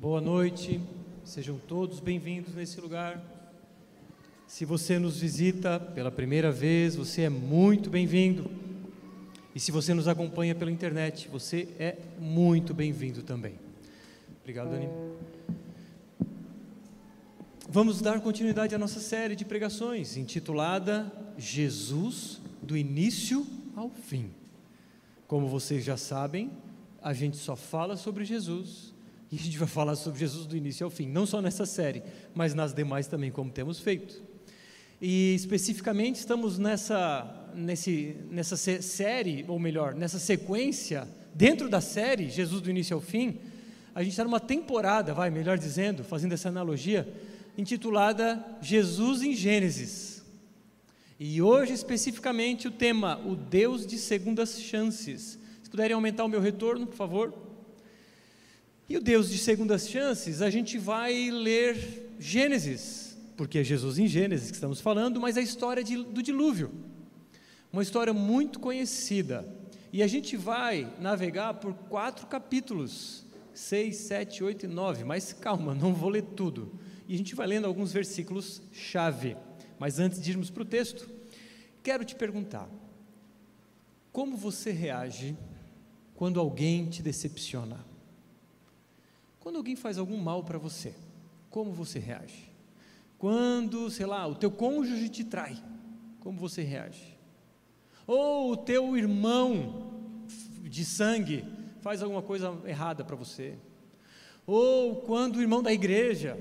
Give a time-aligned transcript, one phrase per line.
[0.00, 0.80] Boa noite,
[1.22, 3.22] sejam todos bem-vindos nesse lugar.
[4.46, 8.50] Se você nos visita pela primeira vez, você é muito bem-vindo.
[9.54, 13.56] E se você nos acompanha pela internet, você é muito bem-vindo também.
[14.40, 14.88] Obrigado, Dani.
[17.68, 24.30] Vamos dar continuidade à nossa série de pregações intitulada Jesus do início ao fim.
[25.26, 26.50] Como vocês já sabem,
[27.02, 28.89] a gente só fala sobre Jesus
[29.32, 32.02] e a gente vai falar sobre Jesus do início ao fim, não só nessa série,
[32.34, 34.20] mas nas demais também, como temos feito.
[35.00, 42.60] E especificamente estamos nessa, nesse, nessa série, ou melhor, nessa sequência, dentro da série Jesus
[42.60, 43.38] do início ao fim,
[43.94, 47.08] a gente está numa temporada, vai, melhor dizendo, fazendo essa analogia,
[47.56, 50.24] intitulada Jesus em Gênesis.
[51.18, 55.38] E hoje, especificamente, o tema, o Deus de segundas chances.
[55.62, 57.49] Se puderem aumentar o meu retorno, por favor.
[58.90, 64.08] E o Deus de segundas chances, a gente vai ler Gênesis, porque é Jesus em
[64.08, 66.72] Gênesis que estamos falando, mas a história de, do dilúvio.
[67.72, 69.48] Uma história muito conhecida.
[69.92, 73.24] E a gente vai navegar por quatro capítulos:
[73.54, 75.04] 6, 7, 8 e 9.
[75.04, 76.72] Mas calma, não vou ler tudo.
[77.06, 79.36] E a gente vai lendo alguns versículos chave.
[79.78, 81.08] Mas antes de irmos para o texto,
[81.80, 82.68] quero te perguntar:
[84.10, 85.36] como você reage
[86.16, 87.88] quando alguém te decepciona?
[89.40, 90.94] Quando alguém faz algum mal para você,
[91.48, 92.50] como você reage?
[93.18, 95.56] Quando, sei lá, o teu cônjuge te trai,
[96.20, 97.18] como você reage?
[98.06, 100.02] Ou o teu irmão
[100.62, 101.44] de sangue
[101.80, 103.56] faz alguma coisa errada para você?
[104.46, 106.38] Ou quando o irmão da igreja,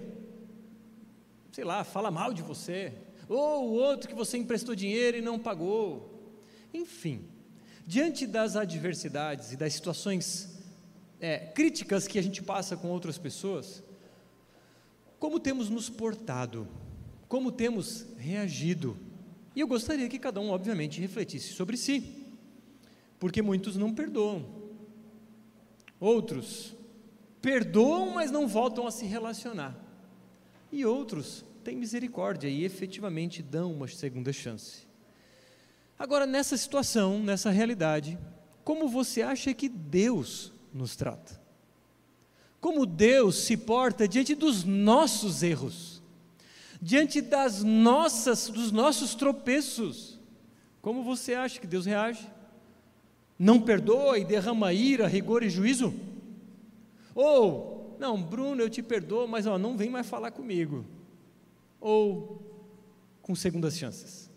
[1.53, 2.93] sei lá, fala mal de você?
[3.29, 6.33] Ou o outro que você emprestou dinheiro e não pagou?
[6.73, 7.25] Enfim,
[7.87, 10.58] diante das adversidades e das situações
[11.19, 13.83] é, críticas que a gente passa com outras pessoas,
[15.19, 16.67] como temos nos portado,
[17.27, 18.97] como temos reagido.
[19.55, 22.25] E eu gostaria que cada um, obviamente, refletisse sobre si,
[23.19, 24.45] porque muitos não perdoam,
[25.99, 26.73] outros
[27.41, 29.77] perdoam, mas não voltam a se relacionar,
[30.71, 34.87] e outros têm misericórdia e efetivamente dão uma segunda chance.
[35.97, 38.17] Agora, nessa situação, nessa realidade,
[38.63, 41.39] como você acha que Deus nos trata.
[42.59, 46.01] Como Deus se porta diante dos nossos erros,
[46.81, 50.19] diante das nossas, dos nossos tropeços.
[50.81, 52.27] Como você acha que Deus reage?
[53.37, 55.93] Não perdoa e derrama ira, rigor e juízo?
[57.15, 60.85] Ou, não, Bruno, eu te perdoo, mas ó, não vem mais falar comigo.
[61.79, 62.41] Ou
[63.21, 64.29] com segundas chances.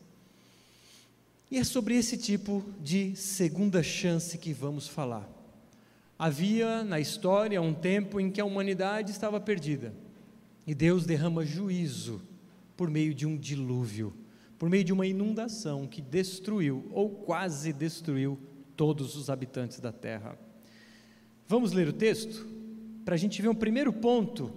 [1.50, 5.28] E é sobre esse tipo de segunda chance que vamos falar.
[6.22, 9.92] Havia na história um tempo em que a humanidade estava perdida
[10.64, 12.22] e Deus derrama juízo
[12.76, 14.14] por meio de um dilúvio,
[14.56, 18.38] por meio de uma inundação que destruiu ou quase destruiu
[18.76, 20.38] todos os habitantes da terra.
[21.48, 22.46] Vamos ler o texto?
[23.04, 24.52] Para a gente ver um primeiro ponto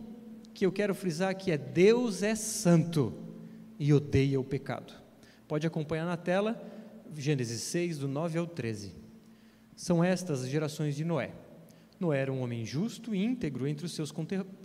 [0.54, 3.12] que eu quero frisar que é Deus é santo
[3.80, 4.94] e odeia o pecado.
[5.48, 6.62] Pode acompanhar na tela,
[7.18, 8.94] Gênesis 6, do 9 ao 13.
[9.76, 11.34] São estas as gerações de Noé.
[12.00, 14.12] Noé era um homem justo e íntegro entre os seus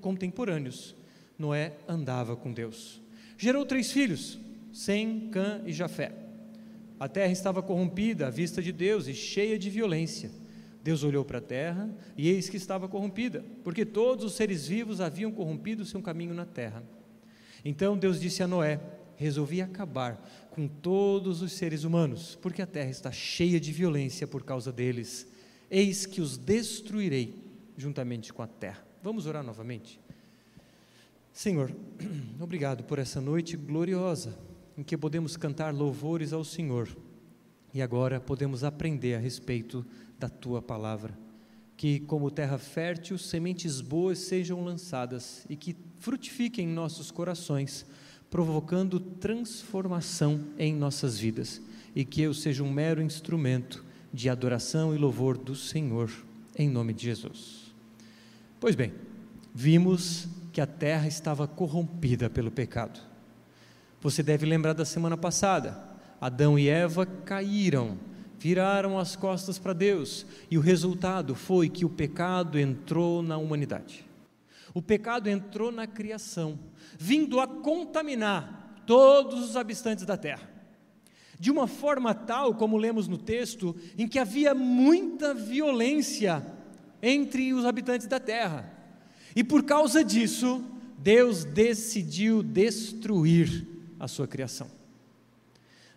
[0.00, 0.94] contemporâneos.
[1.38, 3.00] Noé andava com Deus.
[3.38, 4.38] Gerou três filhos,
[4.72, 6.12] Sem, Cã e Jafé.
[6.98, 10.30] A terra estava corrompida à vista de Deus e cheia de violência.
[10.82, 15.00] Deus olhou para a terra e eis que estava corrompida, porque todos os seres vivos
[15.00, 16.82] haviam corrompido seu caminho na terra.
[17.64, 18.80] Então Deus disse a Noé:
[19.16, 24.42] Resolvi acabar com todos os seres humanos, porque a terra está cheia de violência por
[24.42, 25.26] causa deles
[25.70, 27.34] eis que os destruirei
[27.76, 28.84] juntamente com a terra.
[29.02, 30.00] Vamos orar novamente?
[31.32, 31.74] Senhor,
[32.40, 34.36] obrigado por essa noite gloriosa
[34.76, 36.88] em que podemos cantar louvores ao Senhor
[37.72, 39.86] e agora podemos aprender a respeito
[40.18, 41.16] da tua palavra.
[41.76, 47.86] Que, como terra fértil, sementes boas sejam lançadas e que frutifiquem em nossos corações,
[48.28, 51.62] provocando transformação em nossas vidas,
[51.94, 56.10] e que eu seja um mero instrumento de adoração e louvor do Senhor,
[56.56, 57.74] em nome de Jesus.
[58.58, 58.92] Pois bem,
[59.54, 63.00] vimos que a terra estava corrompida pelo pecado.
[64.00, 65.78] Você deve lembrar da semana passada:
[66.20, 67.98] Adão e Eva caíram,
[68.38, 74.04] viraram as costas para Deus, e o resultado foi que o pecado entrou na humanidade.
[74.74, 76.58] O pecado entrou na criação,
[76.98, 80.59] vindo a contaminar todos os habitantes da terra
[81.40, 86.44] de uma forma tal, como lemos no texto, em que havia muita violência
[87.02, 88.70] entre os habitantes da terra.
[89.34, 90.62] E por causa disso,
[90.98, 93.66] Deus decidiu destruir
[93.98, 94.70] a sua criação.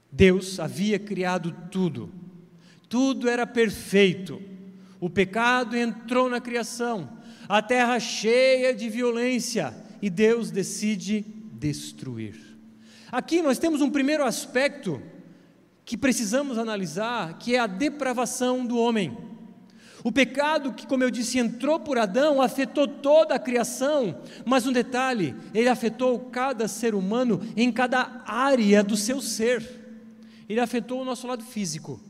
[0.09, 2.09] Deus havia criado tudo,
[2.87, 4.41] tudo era perfeito.
[4.97, 7.17] O pecado entrou na criação,
[7.49, 11.19] a terra cheia de violência, e Deus decide
[11.51, 12.39] destruir.
[13.11, 15.01] Aqui nós temos um primeiro aspecto
[15.85, 19.18] que precisamos analisar, que é a depravação do homem.
[20.03, 24.74] O pecado que, como eu disse, entrou por Adão, afetou toda a criação, mas um
[24.74, 29.81] detalhe, ele afetou cada ser humano em cada área do seu ser.
[30.50, 32.01] Ele afetou o nosso lado físico,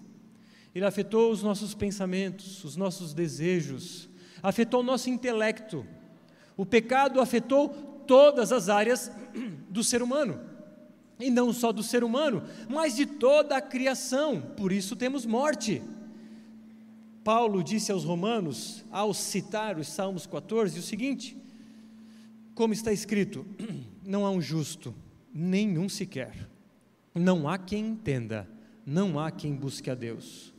[0.74, 4.10] ele afetou os nossos pensamentos, os nossos desejos,
[4.42, 5.86] afetou o nosso intelecto.
[6.58, 7.70] O pecado afetou
[8.08, 9.12] todas as áreas
[9.70, 10.53] do ser humano.
[11.20, 14.42] E não só do ser humano, mas de toda a criação.
[14.42, 15.82] Por isso temos morte.
[17.24, 21.38] Paulo disse aos Romanos, ao citar os Salmos 14, o seguinte:
[22.54, 23.46] como está escrito,
[24.06, 24.94] não há um justo,
[25.34, 26.50] nenhum sequer,
[27.16, 28.48] não há quem entenda,
[28.86, 30.54] não há quem busque a Deus.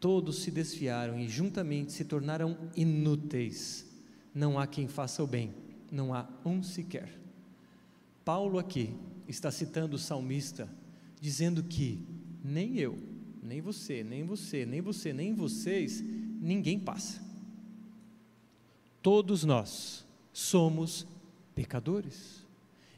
[0.00, 3.86] Todos se desfiaram e juntamente se tornaram inúteis.
[4.34, 5.52] Não há quem faça o bem,
[5.90, 7.08] não há um sequer.
[8.24, 8.94] Paulo aqui
[9.28, 10.68] está citando o salmista,
[11.20, 12.02] dizendo que
[12.42, 12.98] nem eu,
[13.42, 16.02] nem você, nem você, nem você, nem vocês,
[16.40, 17.20] ninguém passa.
[19.02, 21.06] Todos nós somos
[21.54, 22.46] pecadores.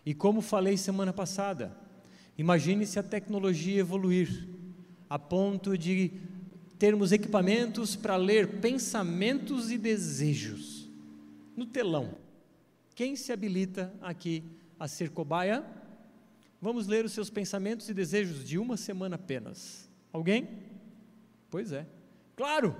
[0.06, 1.76] E como falei semana passada,
[2.38, 4.48] imagine se a tecnologia evoluir
[5.08, 6.12] a ponto de
[6.78, 10.88] termos equipamentos para ler pensamentos e desejos
[11.56, 12.14] no telão.
[12.94, 14.44] Quem se habilita aqui
[14.78, 15.64] a ser cobaia?
[16.60, 19.88] Vamos ler os seus pensamentos e desejos de uma semana apenas.
[20.12, 20.48] Alguém?
[21.48, 21.86] Pois é.
[22.36, 22.76] Claro,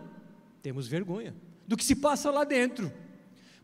[0.63, 1.35] temos vergonha
[1.67, 2.93] do que se passa lá dentro.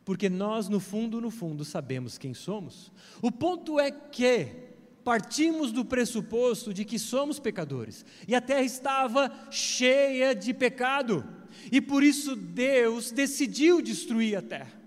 [0.04, 2.92] Porque nós, no fundo, no fundo, sabemos quem somos.
[3.20, 4.66] O ponto é que
[5.02, 8.04] partimos do pressuposto de que somos pecadores.
[8.26, 11.24] E a terra estava cheia de pecado.
[11.72, 14.85] E por isso Deus decidiu destruir a terra.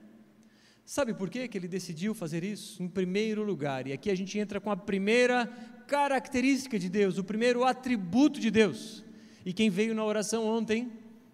[0.89, 2.81] Sabe por que ele decidiu fazer isso?
[2.81, 5.45] Em primeiro lugar, e aqui a gente entra com a primeira
[5.85, 9.03] característica de Deus, o primeiro atributo de Deus.
[9.45, 10.91] E quem veio na oração ontem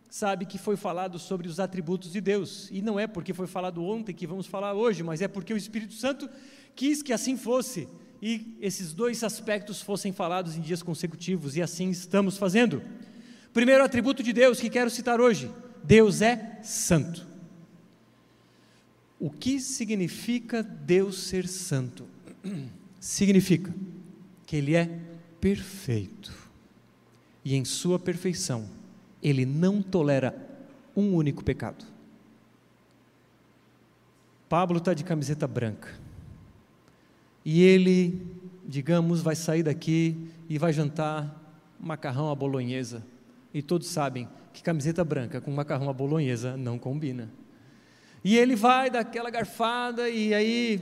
[0.10, 2.68] sabe que foi falado sobre os atributos de Deus.
[2.70, 5.58] E não é porque foi falado ontem que vamos falar hoje, mas é porque o
[5.58, 6.30] Espírito Santo
[6.76, 7.88] quis que assim fosse
[8.22, 12.82] e esses dois aspectos fossem falados em dias consecutivos, e assim estamos fazendo.
[13.54, 15.50] Primeiro atributo de Deus que quero citar hoje:
[15.82, 17.25] Deus é santo.
[19.20, 22.06] O que significa Deus ser santo?
[23.00, 23.74] Significa
[24.46, 25.00] que Ele é
[25.40, 26.34] perfeito
[27.44, 28.68] e em Sua perfeição
[29.22, 30.36] Ele não tolera
[30.96, 31.86] um único pecado.
[34.48, 36.06] Pablo está de camiseta branca
[37.44, 38.26] e ele,
[38.66, 40.18] digamos, vai sair daqui
[40.50, 41.42] e vai jantar
[41.80, 43.04] macarrão à bolonhesa.
[43.54, 47.30] E todos sabem que camiseta branca com macarrão à bolonhesa não combina.
[48.26, 50.82] E ele vai daquela garfada e aí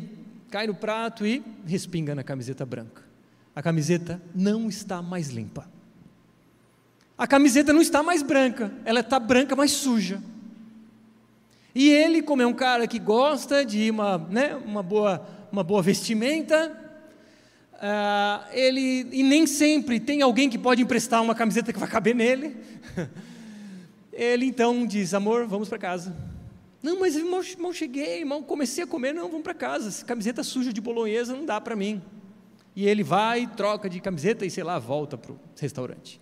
[0.50, 3.04] cai no prato e respinga na camiseta branca.
[3.54, 5.70] A camiseta não está mais limpa.
[7.18, 10.22] A camiseta não está mais branca, ela está branca, mas suja.
[11.76, 15.82] E ele, como é um cara que gosta de uma, né, uma, boa, uma boa
[15.82, 16.72] vestimenta,
[17.74, 22.16] uh, ele, e nem sempre tem alguém que pode emprestar uma camiseta que vai caber
[22.16, 22.56] nele.
[24.14, 26.33] ele então diz: Amor, vamos para casa.
[26.84, 29.88] Não, mas irmão, irmão, cheguei, irmão, comecei a comer, não, vamos para casa.
[29.88, 32.02] Essa camiseta suja de bolonhesa não dá para mim.
[32.76, 36.20] E ele vai, troca de camiseta e, sei lá, volta para o restaurante.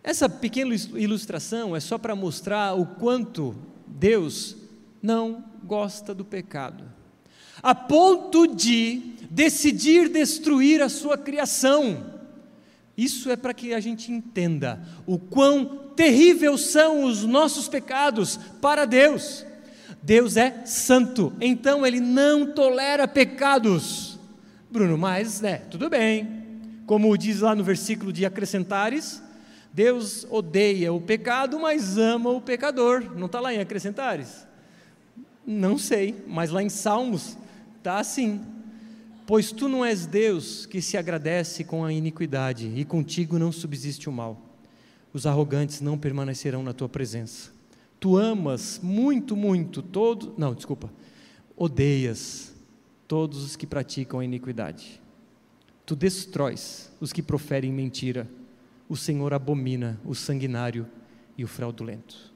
[0.00, 4.56] Essa pequena ilustração é só para mostrar o quanto Deus
[5.02, 6.84] não gosta do pecado,
[7.60, 12.14] a ponto de decidir destruir a sua criação.
[12.96, 18.84] Isso é para que a gente entenda o quão terríveis são os nossos pecados para
[18.84, 19.44] Deus.
[20.04, 24.18] Deus é santo, então ele não tolera pecados.
[24.70, 26.44] Bruno, mas, né, tudo bem.
[26.84, 29.22] Como diz lá no versículo de acrescentares,
[29.72, 33.16] Deus odeia o pecado, mas ama o pecador.
[33.16, 34.46] Não está lá em acrescentares?
[35.46, 37.38] Não sei, mas lá em Salmos
[37.78, 38.42] está assim.
[39.26, 44.06] Pois tu não és Deus que se agradece com a iniquidade, e contigo não subsiste
[44.10, 44.38] o mal.
[45.14, 47.54] Os arrogantes não permanecerão na tua presença
[48.04, 50.92] tu amas muito, muito todos, não, desculpa,
[51.56, 52.54] odeias
[53.08, 55.00] todos os que praticam a iniquidade.
[55.86, 58.28] Tu destróis os que proferem mentira.
[58.90, 60.86] O Senhor abomina o sanguinário
[61.38, 62.30] e o fraudulento.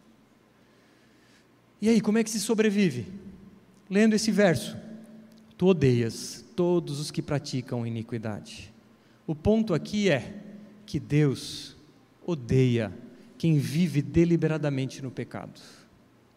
[1.83, 3.07] E aí, como é que se sobrevive?
[3.91, 4.75] lendo esse verso,
[5.59, 8.73] tu odeias todos os que praticam iniquidade.
[9.27, 10.35] O ponto aqui é
[10.87, 11.77] que Deus
[12.27, 12.91] odeia
[13.39, 15.61] quem vive deliberadamente no pecado.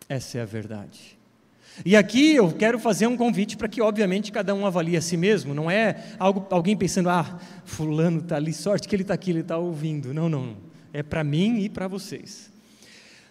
[0.08, 1.20] Essa é a verdade.
[1.86, 5.18] E aqui eu quero fazer um convite para que, obviamente, cada um avalie a si
[5.18, 5.54] mesmo.
[5.54, 9.40] Não é algo, alguém pensando, ah, fulano está ali, sorte que ele está aqui, ele
[9.40, 10.14] está ouvindo.
[10.14, 10.58] Não, não.
[10.94, 12.52] É para mim e para vocês.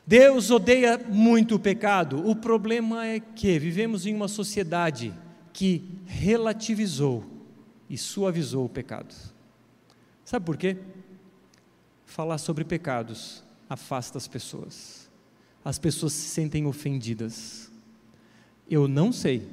[0.07, 2.27] Deus odeia muito o pecado.
[2.27, 5.13] O problema é que vivemos em uma sociedade
[5.53, 7.25] que relativizou
[7.89, 9.15] e suavizou o pecado.
[10.25, 10.79] Sabe por quê?
[12.07, 15.09] Falar sobre pecados afasta as pessoas.
[15.65, 17.71] As pessoas se sentem ofendidas.
[18.69, 19.49] Eu não sei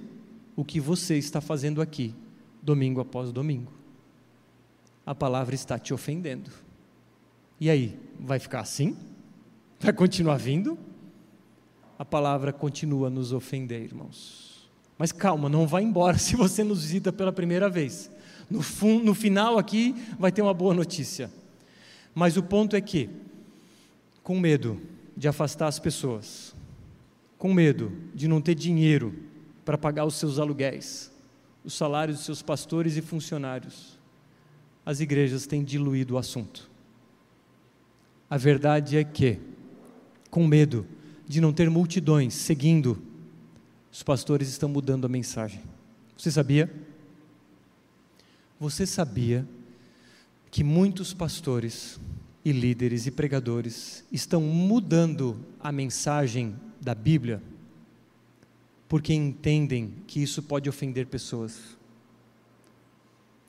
[0.56, 2.16] o que você está fazendo aqui,
[2.62, 3.72] domingo após domingo.
[5.06, 6.50] A palavra está te ofendendo.
[7.60, 8.98] E aí, vai ficar assim?
[9.80, 10.78] Vai continuar vindo?
[11.98, 14.70] A palavra continua a nos ofender, irmãos.
[14.98, 18.10] Mas calma, não vá embora se você nos visita pela primeira vez.
[18.50, 18.62] No,
[19.04, 21.32] no final aqui vai ter uma boa notícia.
[22.16, 23.10] Mas o ponto é que,
[24.28, 24.78] com medo
[25.16, 26.54] de afastar as pessoas,
[27.38, 29.16] com medo de não ter dinheiro
[29.64, 31.10] para pagar os seus aluguéis,
[31.64, 33.98] os salários dos seus pastores e funcionários,
[34.86, 36.70] as igrejas têm diluído o assunto.
[38.30, 39.40] A verdade é que,
[40.30, 40.86] com medo
[41.26, 43.02] de não ter multidões seguindo,
[43.90, 45.64] os pastores estão mudando a mensagem.
[46.18, 46.70] Você sabia?
[48.60, 49.48] Você sabia
[50.52, 51.98] que muitos pastores
[52.48, 57.44] e líderes e pregadores estão mudando a mensagem da Bíblia
[58.88, 61.60] porque entendem que isso pode ofender pessoas.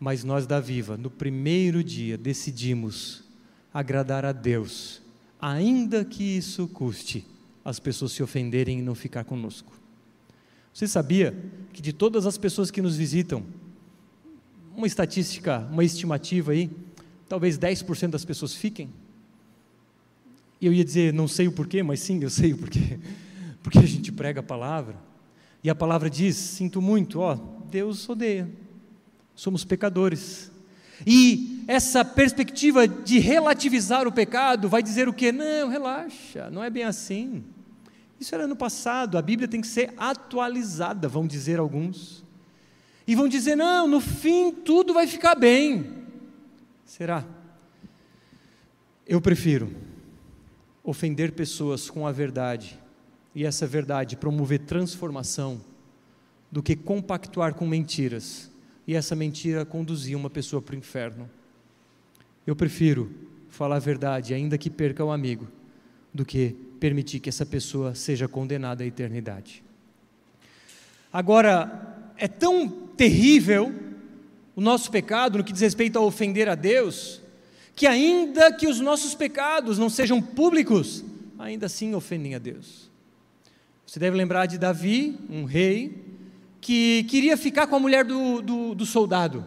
[0.01, 3.23] Mas nós da Viva, no primeiro dia, decidimos
[3.73, 5.01] agradar a Deus,
[5.41, 7.25] ainda que isso custe
[7.65, 9.81] as pessoas se ofenderem e não ficar conosco.
[10.75, 11.41] Você sabia
[11.73, 13.45] que de todas as pessoas que nos visitam,
[14.77, 16.69] uma estatística, uma estimativa aí,
[17.29, 18.89] talvez 10% das pessoas fiquem?
[20.61, 22.99] E eu ia dizer, não sei o porquê, mas sim, eu sei o porquê.
[23.63, 24.97] Porque a gente prega a palavra,
[25.63, 27.39] e a palavra diz: sinto muito, ó,
[27.71, 28.49] Deus odeia,
[29.35, 30.51] somos pecadores,
[31.07, 35.31] e essa perspectiva de relativizar o pecado vai dizer o que?
[35.31, 37.45] Não, relaxa, não é bem assim.
[38.19, 42.25] Isso era no passado, a Bíblia tem que ser atualizada, vão dizer alguns.
[43.07, 45.99] E vão dizer: não, no fim tudo vai ficar bem.
[46.89, 47.23] Será?
[49.07, 49.71] Eu prefiro
[50.83, 52.81] ofender pessoas com a verdade
[53.35, 55.61] e essa verdade promover transformação
[56.51, 58.51] do que compactuar com mentiras
[58.87, 61.29] e essa mentira conduzir uma pessoa para o inferno.
[62.47, 63.13] Eu prefiro
[63.51, 65.47] falar a verdade, ainda que perca o amigo,
[66.13, 69.63] do que permitir que essa pessoa seja condenada à eternidade.
[71.13, 72.67] Agora, é tão
[72.97, 73.88] terrível
[74.59, 77.23] o nosso pecado no que diz respeito a ofender a Deus,
[77.77, 81.05] que ainda que os nossos pecados não sejam públicos,
[81.39, 82.91] ainda assim ofendem a Deus.
[83.87, 86.05] Você deve lembrar de Davi, um rei,
[86.61, 89.45] que queria ficar com a mulher do, do, do soldado.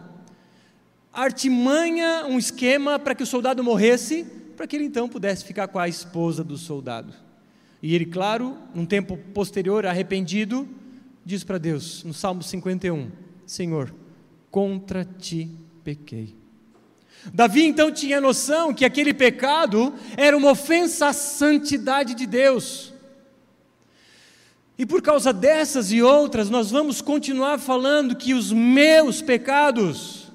[1.12, 4.24] Artimanha um esquema para que o soldado morresse,
[4.56, 7.12] para que ele então pudesse ficar com a esposa do soldado.
[7.82, 10.66] E ele, claro, num tempo posterior, arrependido,
[11.22, 13.10] diz para Deus, no Salmo 51,
[13.44, 13.92] Senhor,
[14.52, 15.50] contra ti
[15.82, 16.36] pequei.
[17.32, 22.92] Davi então tinha noção que aquele pecado era uma ofensa à santidade de Deus.
[24.76, 30.30] E por causa dessas e outras, nós vamos continuar falando que os meus pecados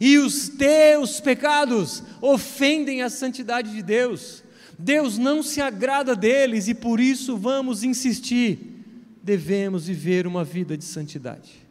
[0.00, 4.42] e os teus pecados ofendem a santidade de Deus.
[4.78, 8.58] Deus não se agrada deles e por isso vamos insistir.
[9.22, 11.61] Devemos viver uma vida de santidade.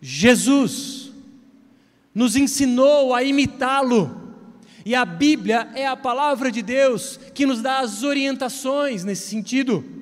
[0.00, 1.12] Jesus
[2.14, 4.18] nos ensinou a imitá-lo.
[4.84, 10.00] E a Bíblia é a palavra de Deus que nos dá as orientações nesse sentido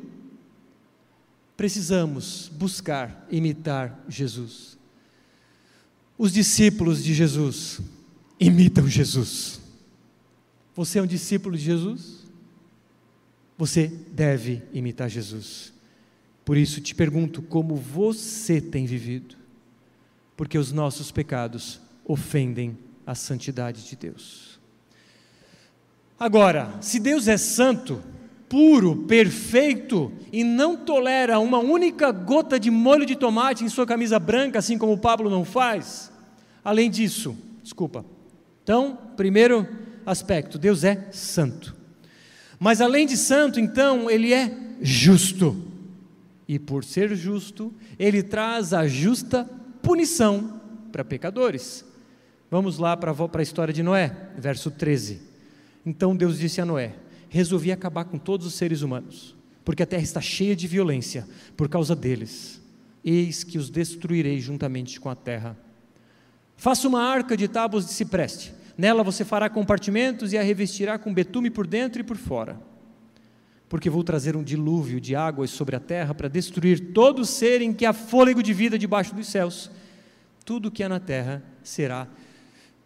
[1.58, 4.78] precisamos buscar imitar Jesus.
[6.16, 7.80] Os discípulos de Jesus
[8.38, 9.60] imitam Jesus.
[10.76, 12.24] Você é um discípulo de Jesus?
[13.58, 15.72] Você deve imitar Jesus.
[16.44, 19.34] Por isso te pergunto como você tem vivido,
[20.38, 24.60] porque os nossos pecados ofendem a santidade de Deus.
[26.16, 28.00] Agora, se Deus é santo,
[28.48, 34.16] puro, perfeito e não tolera uma única gota de molho de tomate em sua camisa
[34.20, 36.12] branca, assim como o Pablo não faz.
[36.64, 38.04] Além disso, desculpa.
[38.62, 39.66] Então, primeiro
[40.06, 41.74] aspecto, Deus é santo.
[42.60, 45.64] Mas além de santo, então, ele é justo.
[46.46, 51.84] E por ser justo, ele traz a justa punição para pecadores.
[52.50, 55.20] Vamos lá para a história de Noé, verso 13.
[55.84, 56.94] Então Deus disse a Noé:
[57.28, 61.68] Resolvi acabar com todos os seres humanos, porque a terra está cheia de violência por
[61.68, 62.60] causa deles.
[63.04, 65.56] Eis que os destruirei juntamente com a terra.
[66.56, 68.52] Faça uma arca de tábuas de cipreste.
[68.76, 72.60] Nela você fará compartimentos e a revestirá com betume por dentro e por fora
[73.68, 77.72] porque vou trazer um dilúvio de águas sobre a terra para destruir todo ser em
[77.72, 79.70] que há fôlego de vida debaixo dos céus.
[80.44, 82.08] Tudo que há na terra será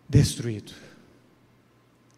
[0.09, 0.73] destruído.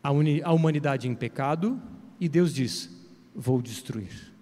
[0.03, 1.81] A, a humanidade em pecado,
[2.19, 2.91] e Deus diz:
[3.35, 4.33] Vou destruir.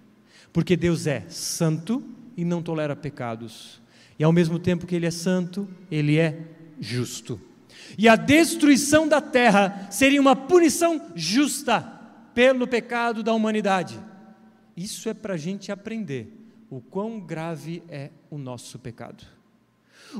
[0.52, 2.04] Porque Deus é santo
[2.36, 3.80] e não tolera pecados.
[4.18, 6.38] E ao mesmo tempo que Ele é santo, Ele é
[6.78, 7.40] justo.
[7.98, 11.80] E a destruição da terra seria uma punição justa
[12.34, 13.98] pelo pecado da humanidade.
[14.76, 16.32] Isso é para a gente aprender
[16.70, 19.24] o quão grave é o nosso pecado.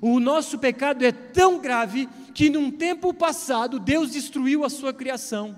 [0.01, 5.57] O nosso pecado é tão grave que num tempo passado Deus destruiu a sua criação.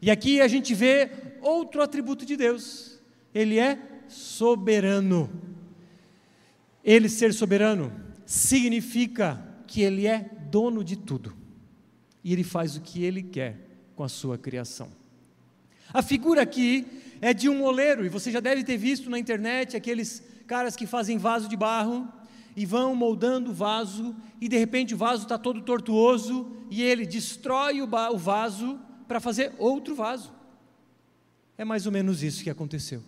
[0.00, 3.00] E aqui a gente vê outro atributo de Deus.
[3.34, 3.78] Ele é
[4.08, 5.30] soberano.
[6.84, 7.92] Ele ser soberano
[8.24, 11.34] significa que ele é dono de tudo.
[12.22, 13.58] E ele faz o que ele quer
[13.94, 14.88] com a sua criação.
[15.92, 16.86] A figura aqui
[17.20, 20.86] é de um oleiro, e você já deve ter visto na internet aqueles caras que
[20.86, 22.08] fazem vaso de barro
[22.54, 27.04] e vão moldando o vaso, e de repente o vaso está todo tortuoso, e ele
[27.04, 30.32] destrói o, o vaso para fazer outro vaso.
[31.58, 33.02] É mais ou menos isso que aconteceu.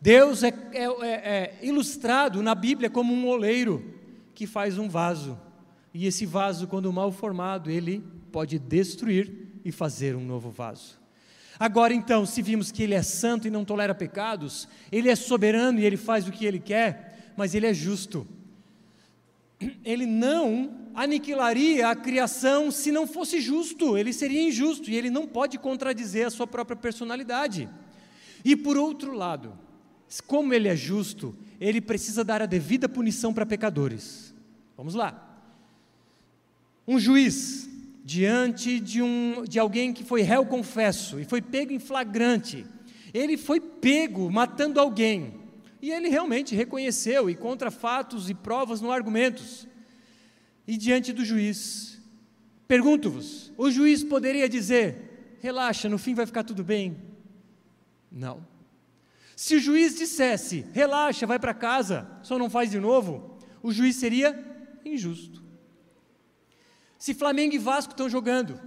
[0.00, 3.84] Deus é, é, é, é ilustrado na Bíblia como um oleiro
[4.34, 5.38] que faz um vaso,
[5.94, 11.01] e esse vaso, quando mal formado, ele pode destruir e fazer um novo vaso.
[11.58, 15.78] Agora então, se vimos que Ele é santo e não tolera pecados, Ele é soberano
[15.78, 18.26] e Ele faz o que Ele quer, mas Ele é justo.
[19.84, 25.26] Ele não aniquilaria a criação se não fosse justo, ele seria injusto e ele não
[25.26, 27.68] pode contradizer a sua própria personalidade.
[28.44, 29.56] E por outro lado,
[30.26, 34.34] como ele é justo, ele precisa dar a devida punição para pecadores.
[34.76, 35.28] Vamos lá.
[36.86, 37.68] Um juiz
[38.04, 42.66] diante de, um, de alguém que foi réu confesso e foi pego em flagrante.
[43.14, 45.40] Ele foi pego matando alguém.
[45.80, 49.66] E ele realmente reconheceu, e contra fatos e provas não argumentos.
[50.66, 52.00] E diante do juiz,
[52.68, 56.96] pergunto-vos: o juiz poderia dizer, relaxa, no fim vai ficar tudo bem?
[58.10, 58.46] Não.
[59.34, 63.96] Se o juiz dissesse, relaxa, vai para casa, só não faz de novo, o juiz
[63.96, 64.38] seria
[64.84, 65.41] injusto.
[67.02, 68.60] Se Flamengo e Vasco estão jogando,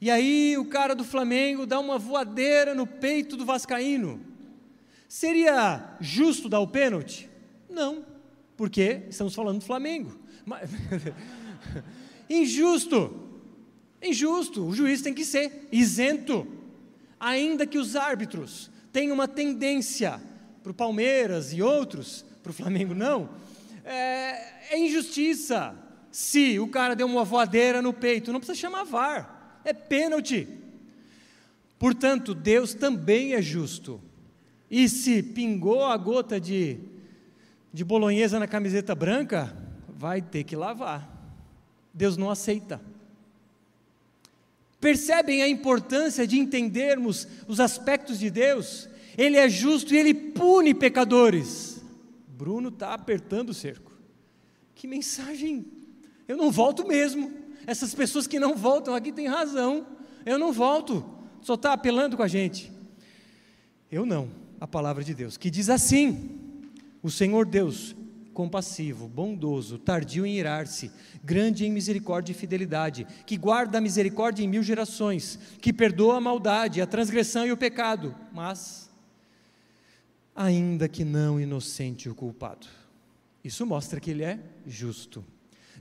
[0.00, 4.18] e aí o cara do Flamengo dá uma voadeira no peito do Vascaíno,
[5.06, 7.28] seria justo dar o pênalti?
[7.68, 8.02] Não,
[8.56, 10.18] porque estamos falando do Flamengo.
[10.46, 10.70] Mas...
[12.30, 13.14] Injusto,
[14.02, 16.48] injusto, o juiz tem que ser isento,
[17.20, 20.18] ainda que os árbitros tenham uma tendência
[20.62, 23.28] para o Palmeiras e outros, para o Flamengo não,
[23.84, 25.83] é, é injustiça,
[26.14, 30.46] se o cara deu uma voadeira no peito, não precisa chamar VAR, é pênalti.
[31.76, 34.00] Portanto, Deus também é justo.
[34.70, 36.78] E se pingou a gota de,
[37.72, 39.56] de bolonhesa na camiseta branca,
[39.88, 41.04] vai ter que lavar.
[41.92, 42.80] Deus não aceita.
[44.80, 48.88] Percebem a importância de entendermos os aspectos de Deus?
[49.18, 51.82] Ele é justo e ele pune pecadores.
[52.28, 53.90] Bruno está apertando o cerco.
[54.76, 55.82] Que mensagem
[56.26, 57.32] eu não volto mesmo.
[57.66, 59.86] Essas pessoas que não voltam aqui têm razão.
[60.24, 61.04] Eu não volto.
[61.40, 62.72] Só está apelando com a gente.
[63.90, 64.30] Eu não.
[64.60, 66.62] A palavra de Deus, que diz assim:
[67.02, 67.94] O Senhor Deus,
[68.32, 70.90] compassivo, bondoso, tardio em irar-se,
[71.22, 76.20] grande em misericórdia e fidelidade, que guarda a misericórdia em mil gerações, que perdoa a
[76.20, 78.90] maldade, a transgressão e o pecado, mas,
[80.34, 82.66] ainda que não inocente o culpado.
[83.42, 85.24] Isso mostra que ele é justo.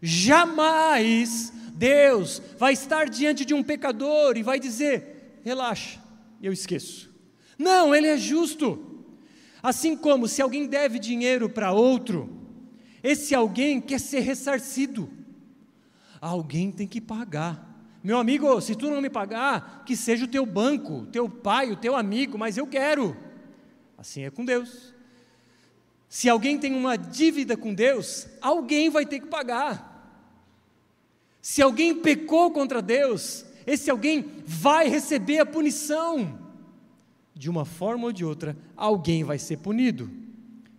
[0.05, 5.97] Jamais Deus vai estar diante de um pecador e vai dizer: relaxa,
[6.41, 7.09] eu esqueço.
[7.57, 9.05] Não, Ele é justo.
[9.61, 12.29] Assim como se alguém deve dinheiro para outro,
[13.01, 15.09] esse alguém quer ser ressarcido.
[16.19, 17.73] Alguém tem que pagar.
[18.03, 21.77] Meu amigo, se tu não me pagar, que seja o teu banco, teu pai, o
[21.77, 23.15] teu amigo, mas eu quero.
[23.97, 24.93] Assim é com Deus.
[26.09, 29.92] Se alguém tem uma dívida com Deus, alguém vai ter que pagar.
[31.43, 36.39] Se alguém pecou contra Deus, esse alguém vai receber a punição.
[37.35, 40.09] De uma forma ou de outra, alguém vai ser punido.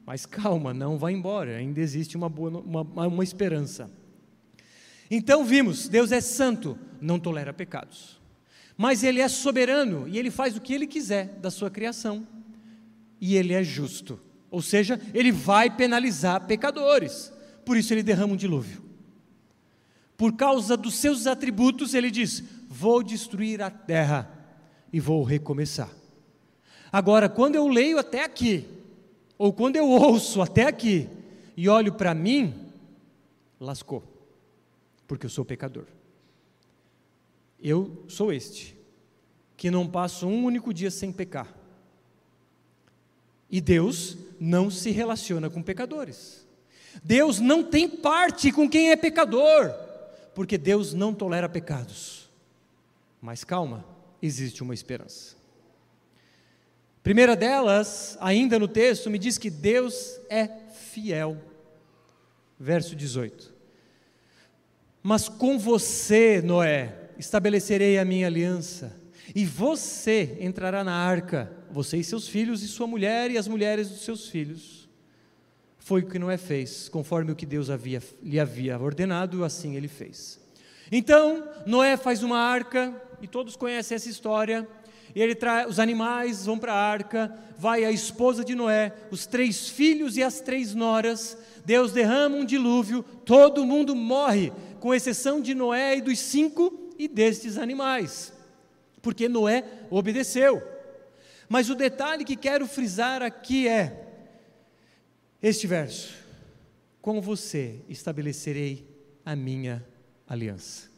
[0.06, 3.90] Mas calma, não vai embora, ainda existe uma, boa, uma, uma esperança.
[5.10, 8.18] Então vimos, Deus é santo, não tolera pecados.
[8.74, 12.26] Mas Ele é soberano e Ele faz o que Ele quiser da sua criação.
[13.20, 14.18] E Ele é justo,
[14.50, 17.30] ou seja, Ele vai penalizar pecadores.
[17.66, 18.93] Por isso Ele derrama um dilúvio.
[20.16, 24.30] Por causa dos seus atributos, Ele diz: Vou destruir a terra
[24.92, 25.90] e vou recomeçar.
[26.92, 28.64] Agora, quando eu leio até aqui,
[29.36, 31.08] ou quando eu ouço até aqui
[31.56, 32.54] e olho para mim,
[33.58, 34.02] lascou,
[35.06, 35.86] porque eu sou pecador.
[37.60, 38.76] Eu sou este,
[39.56, 41.52] que não passo um único dia sem pecar.
[43.50, 46.46] E Deus não se relaciona com pecadores.
[47.02, 49.74] Deus não tem parte com quem é pecador,
[50.34, 52.30] porque Deus não tolera pecados.
[53.20, 53.84] Mas calma,
[54.20, 55.36] existe uma esperança.
[57.02, 61.36] Primeira delas, ainda no texto, me diz que Deus é fiel.
[62.58, 63.52] Verso 18.
[65.02, 68.98] Mas com você, Noé, estabelecerei a minha aliança,
[69.34, 73.90] e você entrará na arca, você e seus filhos, e sua mulher e as mulheres
[73.90, 74.83] dos seus filhos.
[75.84, 79.86] Foi o que Noé fez, conforme o que Deus havia, lhe havia ordenado, assim ele
[79.86, 80.40] fez.
[80.90, 82.92] Então, Noé faz uma arca,
[83.22, 84.66] e todos conhecem essa história
[85.14, 89.26] e ele traz os animais vão para a arca, vai a esposa de Noé, os
[89.26, 91.38] três filhos e as três noras.
[91.64, 97.06] Deus derrama um dilúvio, todo mundo morre, com exceção de Noé e dos cinco e
[97.06, 98.32] destes animais,
[99.00, 100.62] porque Noé obedeceu.
[101.48, 104.03] Mas o detalhe que quero frisar aqui é
[105.48, 106.14] este verso:
[107.00, 108.86] Com você estabelecerei
[109.24, 109.84] a minha
[110.26, 110.88] aliança.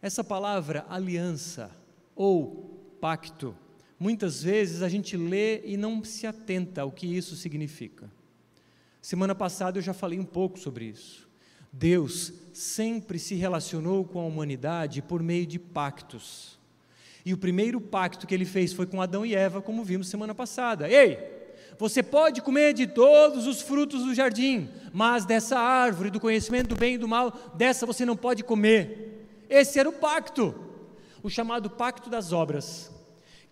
[0.00, 1.70] Essa palavra aliança
[2.14, 3.56] ou pacto.
[3.98, 8.10] Muitas vezes a gente lê e não se atenta ao que isso significa.
[9.00, 11.28] Semana passada eu já falei um pouco sobre isso.
[11.72, 16.58] Deus sempre se relacionou com a humanidade por meio de pactos.
[17.24, 20.34] E o primeiro pacto que ele fez foi com Adão e Eva, como vimos semana
[20.34, 20.90] passada.
[20.90, 21.41] Ei,
[21.78, 26.76] você pode comer de todos os frutos do jardim, mas dessa árvore do conhecimento do
[26.76, 29.26] bem e do mal, dessa você não pode comer.
[29.48, 30.54] Esse era o pacto,
[31.22, 32.92] o chamado pacto das obras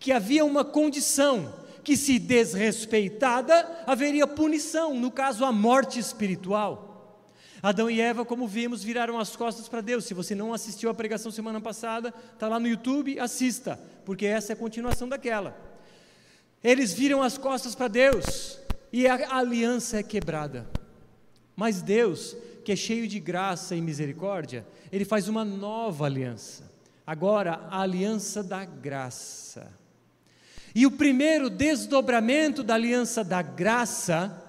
[0.01, 1.53] que havia uma condição
[1.83, 7.29] que, se desrespeitada, haveria punição, no caso, a morte espiritual.
[7.61, 10.05] Adão e Eva, como vimos, viraram as costas para Deus.
[10.05, 14.51] Se você não assistiu à pregação semana passada, está lá no YouTube, assista, porque essa
[14.51, 15.55] é a continuação daquela.
[16.63, 18.59] Eles viram as costas para Deus
[18.93, 20.67] e a aliança é quebrada.
[21.55, 26.69] Mas Deus, que é cheio de graça e misericórdia, ele faz uma nova aliança.
[27.05, 29.67] Agora, a aliança da graça.
[30.73, 34.41] E o primeiro desdobramento da aliança da graça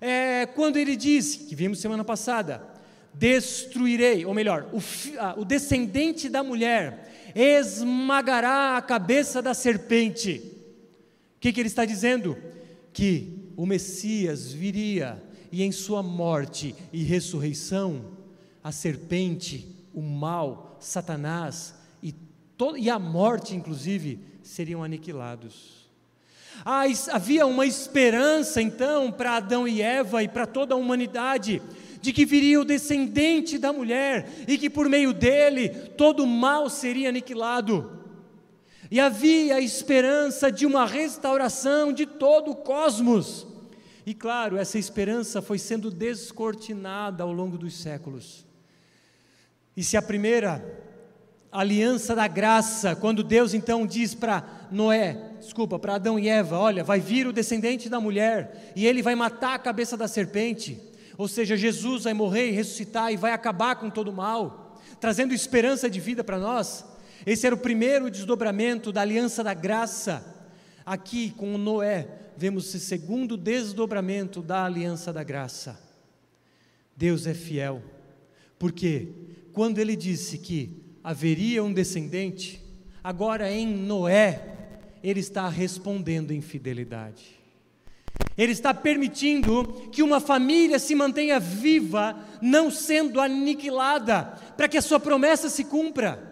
[0.00, 2.62] é quando ele diz, que vimos semana passada,
[3.12, 4.80] destruirei, ou melhor, o,
[5.18, 10.57] ah, o descendente da mulher esmagará a cabeça da serpente.
[11.38, 12.36] O que, que ele está dizendo?
[12.92, 15.22] Que o Messias viria
[15.52, 18.06] e em sua morte e ressurreição,
[18.62, 22.12] a serpente, o mal, Satanás e,
[22.76, 25.88] e a morte, inclusive, seriam aniquilados.
[26.64, 31.62] Ah, havia uma esperança então para Adão e Eva e para toda a humanidade,
[32.02, 36.68] de que viria o descendente da mulher e que por meio dele todo o mal
[36.68, 37.97] seria aniquilado.
[38.90, 43.46] E havia a esperança de uma restauração de todo o cosmos.
[44.06, 48.46] E claro, essa esperança foi sendo descortinada ao longo dos séculos.
[49.76, 50.64] E se a primeira
[51.52, 56.82] aliança da graça, quando Deus então diz para Noé, desculpa, para Adão e Eva: olha,
[56.82, 60.80] vai vir o descendente da mulher e ele vai matar a cabeça da serpente.
[61.18, 65.34] Ou seja, Jesus vai morrer e ressuscitar e vai acabar com todo o mal, trazendo
[65.34, 66.84] esperança de vida para nós.
[67.28, 70.24] Esse era o primeiro desdobramento da aliança da graça.
[70.86, 75.78] Aqui com Noé, vemos o segundo desdobramento da aliança da graça.
[76.96, 77.82] Deus é fiel,
[78.58, 79.08] porque
[79.52, 82.64] quando ele disse que haveria um descendente,
[83.04, 84.56] agora em Noé,
[85.04, 87.38] ele está respondendo em fidelidade.
[88.38, 94.82] Ele está permitindo que uma família se mantenha viva, não sendo aniquilada, para que a
[94.82, 96.27] sua promessa se cumpra.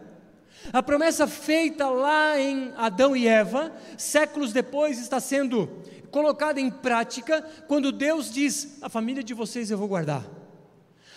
[0.76, 5.70] A promessa feita lá em Adão e Eva, séculos depois, está sendo
[6.10, 10.22] colocada em prática quando Deus diz: A família de vocês eu vou guardar.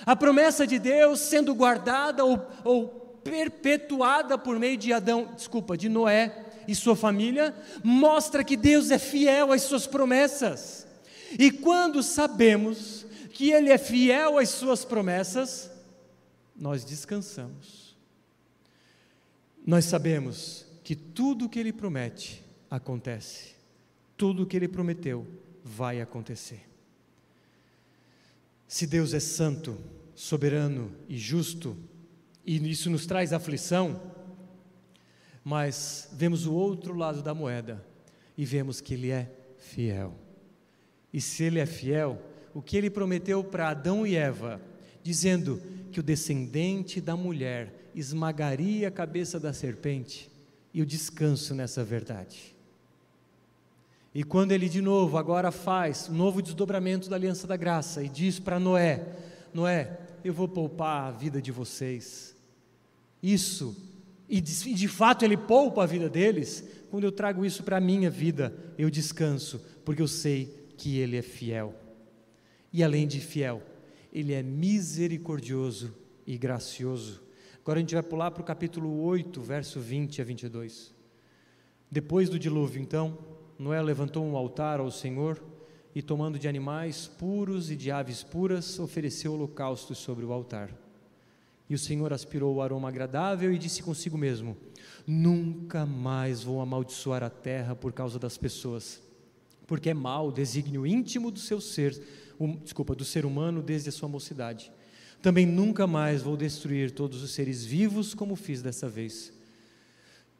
[0.05, 2.87] A promessa de Deus sendo guardada ou, ou
[3.21, 8.97] perpetuada por meio de Adão, desculpa, de Noé e sua família, mostra que Deus é
[8.97, 10.87] fiel às suas promessas.
[11.37, 15.69] E quando sabemos que Ele é fiel às Suas promessas,
[16.55, 17.78] nós descansamos.
[19.69, 23.53] Nós sabemos que tudo o que Ele promete acontece,
[24.17, 25.27] tudo o que Ele prometeu
[25.63, 26.67] vai acontecer.
[28.67, 29.77] Se Deus é santo,
[30.15, 31.77] soberano e justo,
[32.43, 34.01] e isso nos traz aflição,
[35.43, 37.85] mas vemos o outro lado da moeda
[38.35, 40.15] e vemos que Ele é fiel.
[41.13, 42.19] E se Ele é fiel,
[42.55, 44.59] o que Ele prometeu para Adão e Eva,
[45.03, 50.29] dizendo que o descendente da mulher esmagaria a cabeça da serpente,
[50.73, 52.55] e o descanso nessa verdade.
[54.13, 58.09] E quando ele de novo agora faz um novo desdobramento da aliança da graça e
[58.09, 59.05] diz para Noé:
[59.53, 62.35] Noé, eu vou poupar a vida de vocês.
[63.21, 63.75] Isso,
[64.27, 67.81] e de, de fato ele poupa a vida deles, quando eu trago isso para a
[67.81, 71.75] minha vida, eu descanso, porque eu sei que ele é fiel.
[72.71, 73.61] E além de fiel,
[74.11, 75.93] ele é misericordioso
[76.25, 77.21] e gracioso.
[77.69, 80.91] Agora a gente vai pular para o capítulo 8, verso 20 a 22.
[81.91, 83.15] Depois do dilúvio, então,
[83.59, 85.39] Noé levantou um altar ao Senhor
[85.93, 90.71] e, tomando de animais puros e de aves puras, ofereceu holocaustos sobre o altar.
[91.69, 94.57] E o Senhor aspirou o aroma agradável e disse consigo mesmo:
[95.05, 98.99] Nunca mais vou amaldiçoar a terra por causa das pessoas,
[99.67, 102.01] porque é mau o desígnio íntimo do seu ser,
[102.39, 104.71] um, desculpa, do ser humano desde a sua mocidade.
[105.21, 109.33] Também nunca mais vou destruir todos os seres vivos como fiz dessa vez.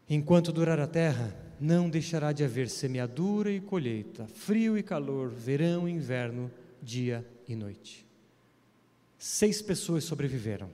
[0.10, 5.88] Enquanto durar a terra, não deixará de haver semeadura e colheita, frio e calor, verão
[5.88, 6.50] e inverno,
[6.82, 8.06] dia e noite.
[9.18, 10.70] Seis pessoas sobreviveram,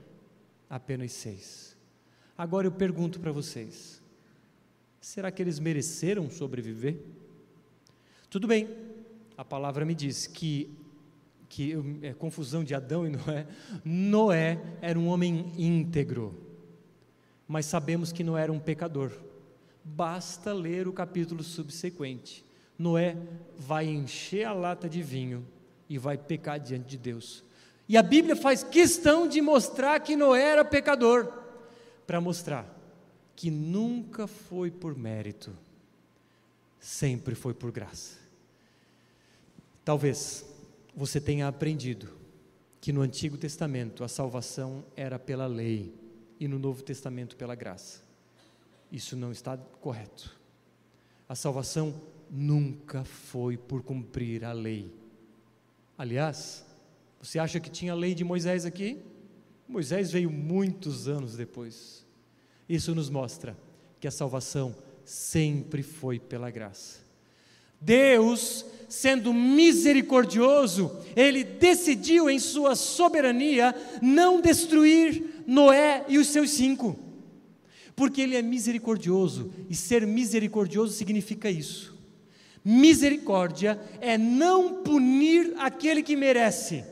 [0.70, 1.76] apenas seis.
[2.38, 4.00] Agora eu pergunto para vocês:
[5.00, 6.96] será que eles mereceram sobreviver?
[8.30, 8.68] Tudo bem,
[9.36, 10.70] a palavra me diz que
[11.48, 13.46] que é confusão de Adão e Noé.
[13.84, 16.34] Noé era um homem íntegro,
[17.46, 19.12] mas sabemos que não era um pecador.
[19.84, 22.44] Basta ler o capítulo subsequente.
[22.78, 23.16] Noé
[23.56, 25.46] vai encher a lata de vinho
[25.88, 27.44] e vai pecar diante de Deus.
[27.88, 31.32] E a Bíblia faz questão de mostrar que Noé era pecador,
[32.06, 32.74] para mostrar
[33.36, 35.52] que nunca foi por mérito,
[36.80, 38.16] sempre foi por graça.
[39.84, 40.44] Talvez
[40.96, 42.16] você tenha aprendido
[42.80, 45.94] que no Antigo Testamento a salvação era pela lei
[46.40, 48.02] e no Novo Testamento pela graça.
[48.90, 50.34] Isso não está correto.
[51.28, 51.94] A salvação
[52.30, 54.90] nunca foi por cumprir a lei.
[55.98, 56.64] Aliás,
[57.20, 59.02] você acha que tinha a lei de Moisés aqui?
[59.68, 62.06] Moisés veio muitos anos depois.
[62.68, 63.56] Isso nos mostra
[64.00, 67.05] que a salvação sempre foi pela graça.
[67.86, 76.98] Deus sendo misericordioso, ele decidiu em sua soberania não destruir Noé e os seus cinco,
[77.94, 81.96] porque ele é misericordioso, e ser misericordioso significa isso.
[82.64, 86.84] Misericórdia é não punir aquele que merece.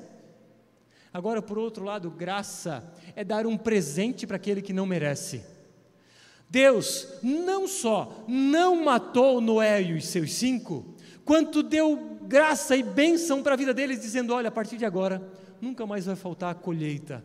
[1.12, 2.84] Agora, por outro lado, graça
[3.16, 5.42] é dar um presente para aquele que não merece.
[6.48, 13.42] Deus não só não matou Noé e os seus cinco, quanto deu graça e bênção
[13.42, 15.22] para a vida deles, dizendo: olha, a partir de agora,
[15.60, 17.24] nunca mais vai faltar a colheita.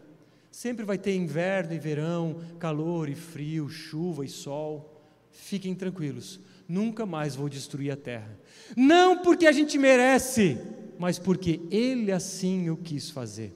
[0.52, 5.00] Sempre vai ter inverno e verão, calor e frio, chuva e sol.
[5.32, 8.38] Fiquem tranquilos, nunca mais vou destruir a terra.
[8.76, 10.58] Não porque a gente merece,
[10.98, 13.56] mas porque Ele assim o quis fazer.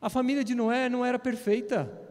[0.00, 2.07] A família de Noé não era perfeita.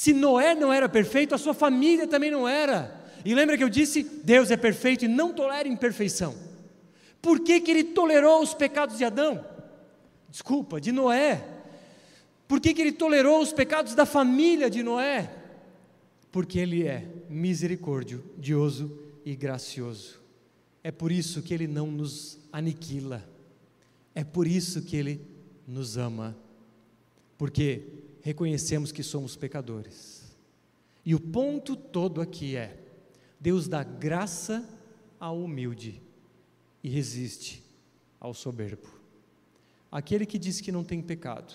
[0.00, 3.04] Se Noé não era perfeito, a sua família também não era.
[3.22, 6.34] E lembra que eu disse: Deus é perfeito e não tolera imperfeição.
[7.20, 9.44] Por que, que ele tolerou os pecados de Adão?
[10.30, 11.46] Desculpa, de Noé.
[12.48, 15.30] Por que, que ele tolerou os pecados da família de Noé?
[16.32, 20.18] Porque ele é misericordioso e gracioso.
[20.82, 23.22] É por isso que ele não nos aniquila.
[24.14, 25.20] É por isso que ele
[25.68, 26.34] nos ama.
[27.36, 30.36] Porque reconhecemos que somos pecadores.
[31.04, 32.78] E o ponto todo aqui é:
[33.38, 34.68] Deus dá graça
[35.18, 36.00] ao humilde
[36.82, 37.62] e resiste
[38.18, 38.88] ao soberbo.
[39.90, 41.54] Aquele que diz que não tem pecado,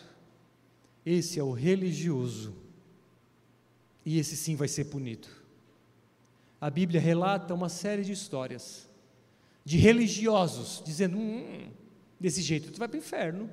[1.06, 2.54] esse é o religioso,
[4.06, 5.28] e esse sim vai ser punido.
[6.60, 8.90] A Bíblia relata uma série de histórias
[9.64, 11.70] de religiosos dizendo: hum,
[12.20, 13.50] desse jeito tu vai para o inferno.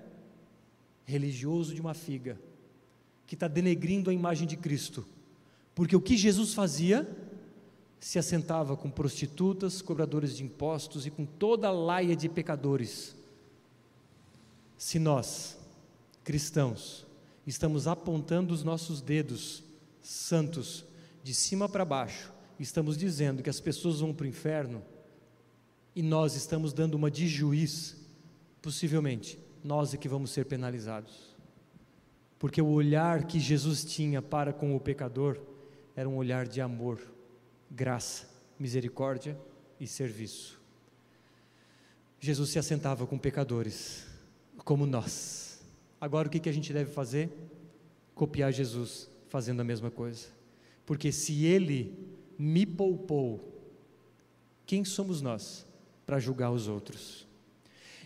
[1.04, 2.38] Religioso de uma figa,
[3.32, 5.06] que está denegrindo a imagem de Cristo,
[5.74, 7.08] porque o que Jesus fazia
[7.98, 13.16] se assentava com prostitutas, cobradores de impostos e com toda a laia de pecadores
[14.76, 15.56] Se nós,
[16.22, 17.06] cristãos,
[17.46, 19.64] estamos apontando os nossos dedos
[20.02, 20.84] santos
[21.24, 24.82] de cima para baixo, estamos dizendo que as pessoas vão para o inferno
[25.96, 27.96] e nós estamos dando uma de juiz,
[28.60, 31.31] possivelmente nós é que vamos ser penalizados.
[32.42, 35.38] Porque o olhar que Jesus tinha para com o pecador
[35.94, 37.00] era um olhar de amor,
[37.70, 38.28] graça,
[38.58, 39.38] misericórdia
[39.78, 40.60] e serviço.
[42.18, 44.08] Jesus se assentava com pecadores,
[44.64, 45.62] como nós.
[46.00, 47.30] Agora o que, a gente deve fazer?
[48.12, 50.26] Copiar Jesus fazendo a mesma coisa.
[50.84, 51.96] Porque se Ele
[52.36, 53.62] me poupou,
[54.66, 55.64] quem somos nós
[56.04, 57.24] para julgar os outros?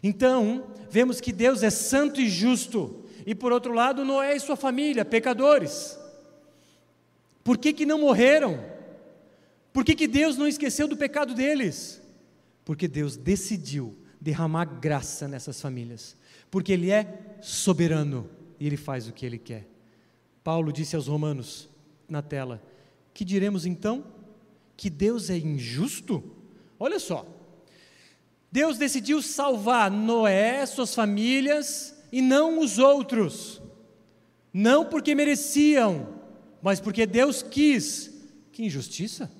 [0.02, 4.54] Então, vemos que Deus é santo e justo, e por outro lado, Noé e sua
[4.54, 5.98] família, pecadores.
[7.42, 8.64] Por que, que não morreram?
[9.72, 12.00] Por que, que Deus não esqueceu do pecado deles?
[12.64, 16.16] Porque Deus decidiu derramar graça nessas famílias,
[16.50, 19.66] porque Ele é soberano e Ele faz o que Ele quer.
[20.44, 21.68] Paulo disse aos Romanos,
[22.08, 22.62] na tela,
[23.12, 24.04] que diremos então?
[24.76, 26.22] Que Deus é injusto?
[26.78, 27.26] Olha só,
[28.52, 33.60] Deus decidiu salvar Noé, suas famílias e não os outros,
[34.52, 36.08] não porque mereciam,
[36.62, 38.12] mas porque Deus quis.
[38.52, 39.30] Que injustiça!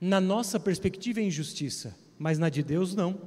[0.00, 3.20] Na nossa perspectiva é injustiça, mas na de Deus não.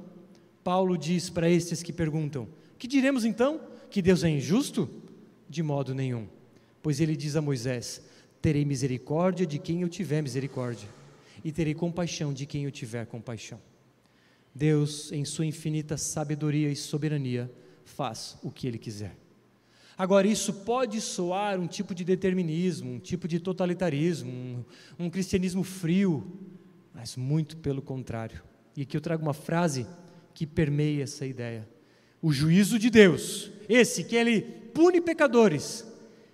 [0.62, 3.60] Paulo diz para estes que perguntam: Que diremos então?
[3.90, 4.88] Que Deus é injusto?
[5.48, 6.26] De modo nenhum.
[6.82, 8.02] Pois ele diz a Moisés:
[8.42, 10.88] Terei misericórdia de quem eu tiver misericórdia,
[11.44, 13.60] e terei compaixão de quem eu tiver compaixão.
[14.54, 17.50] Deus, em sua infinita sabedoria e soberania,
[17.86, 19.16] faz o que ele quiser.
[19.96, 24.64] Agora, isso pode soar um tipo de determinismo, um tipo de totalitarismo, um,
[25.06, 26.38] um cristianismo frio,
[26.92, 28.42] mas muito pelo contrário.
[28.76, 29.86] E aqui eu trago uma frase
[30.34, 31.66] que permeia essa ideia.
[32.20, 35.86] O juízo de Deus, esse que ele pune pecadores,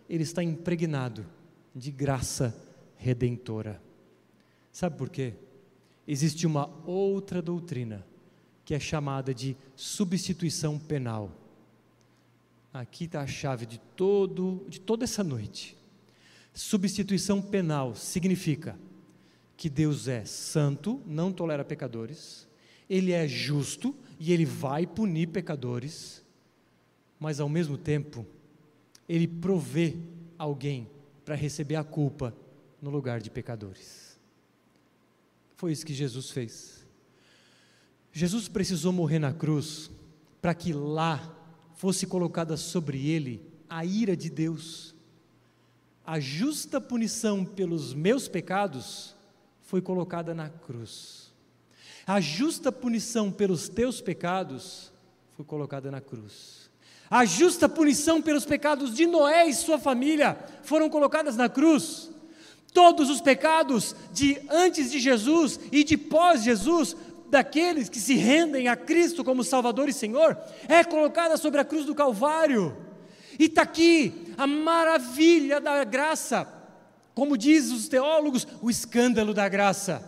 [0.09, 1.25] ele está impregnado
[1.75, 2.57] de graça
[2.97, 3.81] redentora.
[4.73, 5.35] Sabe por quê?
[6.07, 8.05] Existe uma outra doutrina
[8.65, 11.31] que é chamada de substituição penal.
[12.73, 15.77] Aqui está a chave de, todo, de toda essa noite.
[16.55, 18.79] Substituição penal significa
[19.57, 22.49] que Deus é santo, não tolera pecadores,
[22.89, 26.25] Ele é justo e Ele vai punir pecadores,
[27.21, 28.27] mas ao mesmo tempo,
[29.09, 29.97] Ele provê
[30.39, 30.89] alguém
[31.25, 32.35] para receber a culpa
[32.81, 34.19] no lugar de pecadores.
[35.57, 36.87] Foi isso que Jesus fez.
[38.13, 39.91] Jesus precisou morrer na cruz
[40.41, 41.39] para que lá
[41.83, 44.95] fosse colocada sobre ele a ira de Deus.
[46.07, 49.17] A justa punição pelos meus pecados
[49.63, 51.33] foi colocada na cruz.
[52.07, 54.93] A justa punição pelos teus pecados
[55.37, 56.71] foi colocada na cruz.
[57.11, 62.13] A justa punição pelos pecados de Noé e sua família foram colocadas na cruz.
[62.73, 66.97] Todos os pecados de antes de Jesus e de pós Jesus
[67.33, 70.37] daqueles que se rendem a Cristo como Salvador e Senhor
[70.69, 72.77] é colocada sobre a cruz do Calvário.
[73.39, 76.47] E está aqui a maravilha da graça,
[77.15, 80.07] como dizem os teólogos, o escândalo da graça,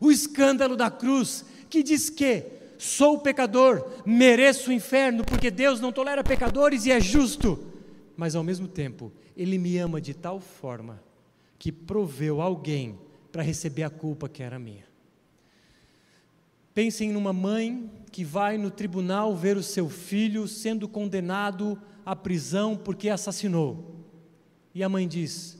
[0.00, 2.44] o escândalo da cruz, que diz que
[2.76, 7.64] sou pecador, mereço o inferno, porque Deus não tolera pecadores e é justo,
[8.16, 11.00] mas ao mesmo tempo, Ele me ama de tal forma
[11.60, 12.98] que proveu alguém
[13.30, 14.95] para receber a culpa que era minha.
[16.76, 22.76] Pensem numa mãe que vai no tribunal ver o seu filho sendo condenado à prisão
[22.76, 24.04] porque assassinou.
[24.74, 25.56] E a mãe diz: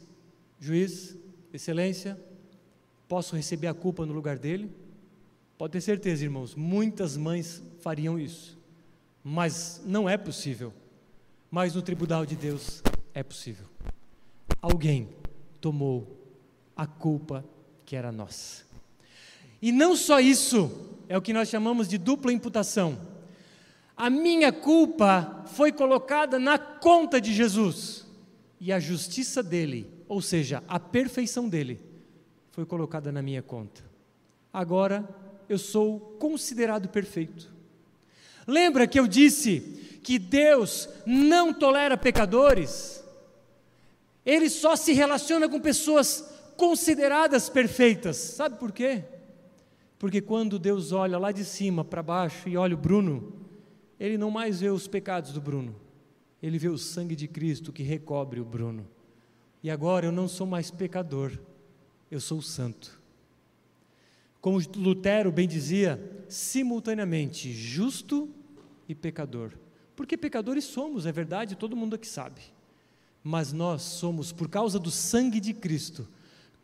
[0.61, 1.16] Juiz,
[1.55, 2.20] Excelência,
[3.09, 4.70] posso receber a culpa no lugar dele?
[5.57, 8.59] Pode ter certeza, irmãos, muitas mães fariam isso,
[9.24, 10.70] mas não é possível.
[11.50, 12.83] Mas no tribunal de Deus
[13.14, 13.64] é possível.
[14.61, 15.08] Alguém
[15.62, 16.29] tomou
[16.77, 17.42] a culpa
[17.87, 18.65] que era nossa.
[19.61, 20.71] E não só isso,
[21.09, 22.98] é o que nós chamamos de dupla imputação.
[23.96, 28.04] A minha culpa foi colocada na conta de Jesus,
[28.61, 31.81] e a justiça dele, ou seja, a perfeição dele,
[32.50, 33.83] foi colocada na minha conta.
[34.52, 35.09] Agora
[35.48, 37.54] eu sou considerado perfeito.
[38.46, 39.61] Lembra que eu disse
[40.02, 43.04] que Deus não tolera pecadores?
[44.25, 46.25] Ele só se relaciona com pessoas
[46.57, 48.17] consideradas perfeitas.
[48.17, 49.04] Sabe por quê?
[49.99, 53.33] Porque quando Deus olha lá de cima para baixo e olha o Bruno,
[53.99, 55.75] ele não mais vê os pecados do Bruno,
[56.42, 58.87] ele vê o sangue de Cristo que recobre o Bruno.
[59.63, 61.33] E agora eu não sou mais pecador,
[62.11, 63.01] eu sou santo.
[64.40, 68.29] Como Lutero bem dizia, simultaneamente justo
[68.88, 69.53] e pecador,
[69.97, 72.42] Porque pecadores somos, é verdade, todo mundo aqui sabe.
[73.25, 76.07] Mas nós somos, por causa do sangue de Cristo,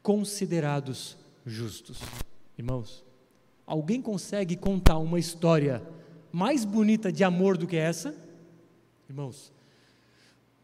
[0.03, 1.99] considerados justos.
[2.57, 3.03] Irmãos,
[3.67, 5.83] alguém consegue contar uma história
[6.31, 8.15] mais bonita de amor do que essa?
[9.09, 9.53] Irmãos,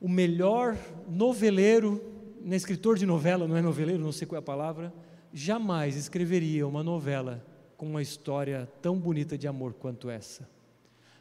[0.01, 0.77] o melhor
[1.09, 2.03] noveleiro,
[2.41, 4.93] nem escritor de novela, não é noveleiro, não sei qual é a palavra,
[5.33, 7.45] jamais escreveria uma novela
[7.77, 10.49] com uma história tão bonita de amor quanto essa.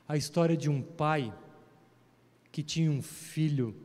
[0.07, 1.34] A história de um pai
[2.51, 3.75] que tinha um filho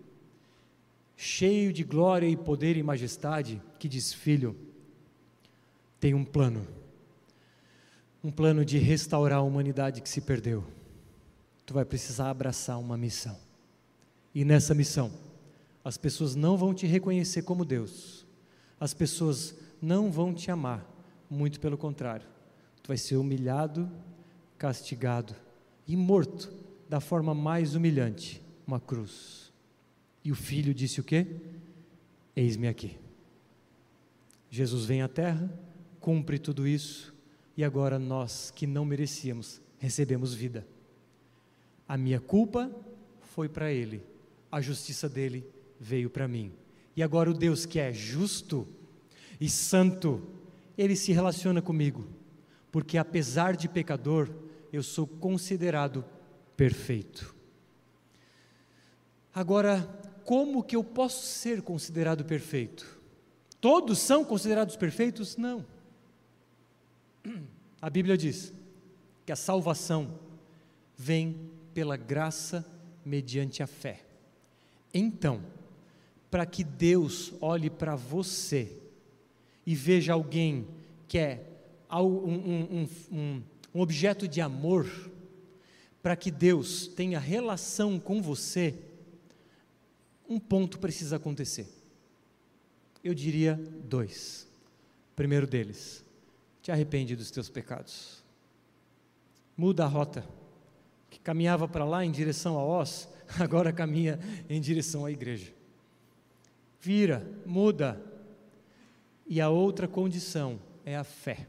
[1.16, 4.56] cheio de glória e poder e majestade, que diz: Filho,
[6.00, 6.66] tem um plano,
[8.22, 10.64] um plano de restaurar a humanidade que se perdeu.
[11.66, 13.36] Tu vai precisar abraçar uma missão.
[14.34, 15.12] E nessa missão,
[15.84, 18.26] as pessoas não vão te reconhecer como Deus,
[18.78, 20.86] as pessoas não vão te amar,
[21.28, 22.26] muito pelo contrário.
[22.82, 23.90] Tu vai ser humilhado,
[24.56, 25.34] castigado
[25.86, 26.52] e morto
[26.88, 29.52] da forma mais humilhante uma cruz.
[30.24, 31.26] E o filho disse o quê?
[32.34, 32.96] Eis-me aqui.
[34.50, 35.50] Jesus vem à terra,
[36.00, 37.11] cumpre tudo isso,
[37.56, 40.66] e agora nós que não merecíamos, recebemos vida.
[41.86, 42.70] A minha culpa
[43.20, 44.02] foi para ele,
[44.50, 45.44] a justiça dele
[45.78, 46.52] veio para mim.
[46.96, 48.66] E agora o Deus que é justo
[49.40, 50.22] e santo,
[50.76, 52.06] ele se relaciona comigo,
[52.70, 54.30] porque apesar de pecador,
[54.72, 56.04] eu sou considerado
[56.56, 57.34] perfeito.
[59.34, 59.80] Agora,
[60.24, 63.00] como que eu posso ser considerado perfeito?
[63.60, 65.36] Todos são considerados perfeitos?
[65.36, 65.64] Não.
[67.80, 68.52] A Bíblia diz
[69.24, 70.18] que a salvação
[70.96, 72.64] vem pela graça
[73.04, 74.02] mediante a fé.
[74.92, 75.42] Então,
[76.30, 78.76] para que Deus olhe para você
[79.66, 80.66] e veja alguém
[81.08, 81.46] que é
[81.90, 83.42] um, um, um,
[83.74, 84.88] um objeto de amor,
[86.02, 88.74] para que Deus tenha relação com você,
[90.28, 91.68] um ponto precisa acontecer.
[93.04, 93.54] Eu diria
[93.84, 94.46] dois.
[95.14, 96.01] Primeiro deles,
[96.62, 98.22] te arrepende dos teus pecados.
[99.56, 100.24] Muda a rota.
[101.10, 103.08] Que caminhava para lá em direção a Oz,
[103.38, 105.52] agora caminha em direção à igreja.
[106.80, 108.00] Vira, muda.
[109.26, 111.46] E a outra condição é a fé.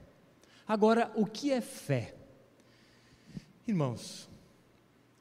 [0.67, 2.15] Agora, o que é fé?
[3.65, 4.29] Irmãos,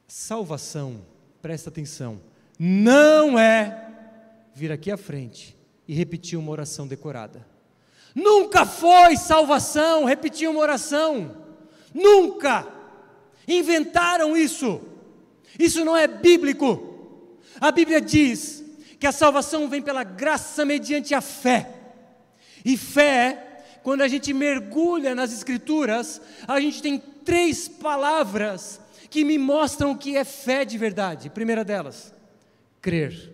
[0.08, 1.04] salvação,
[1.40, 2.20] presta atenção,
[2.58, 3.90] não é
[4.54, 7.51] vir aqui à frente e repetir uma oração decorada.
[8.14, 11.36] Nunca foi salvação repetir uma oração.
[11.94, 12.66] Nunca.
[13.46, 14.80] Inventaram isso.
[15.58, 17.18] Isso não é bíblico.
[17.60, 18.64] A Bíblia diz
[18.98, 21.70] que a salvação vem pela graça mediante a fé.
[22.64, 29.36] E fé, quando a gente mergulha nas Escrituras, a gente tem três palavras que me
[29.38, 31.30] mostram o que é fé de verdade.
[31.30, 32.14] Primeira delas,
[32.80, 33.32] crer.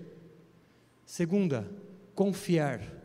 [1.04, 1.68] Segunda,
[2.14, 2.97] confiar.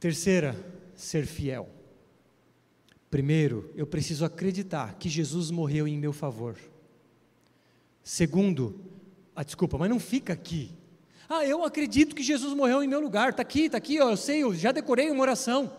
[0.00, 0.54] Terceira,
[0.94, 1.68] ser fiel.
[3.10, 6.56] Primeiro, eu preciso acreditar que Jesus morreu em meu favor.
[8.02, 8.80] Segundo,
[9.34, 10.70] ah, desculpa, mas não fica aqui.
[11.28, 13.30] Ah, eu acredito que Jesus morreu em meu lugar.
[13.30, 15.70] Está aqui, está aqui, ó, eu sei, eu já decorei uma oração.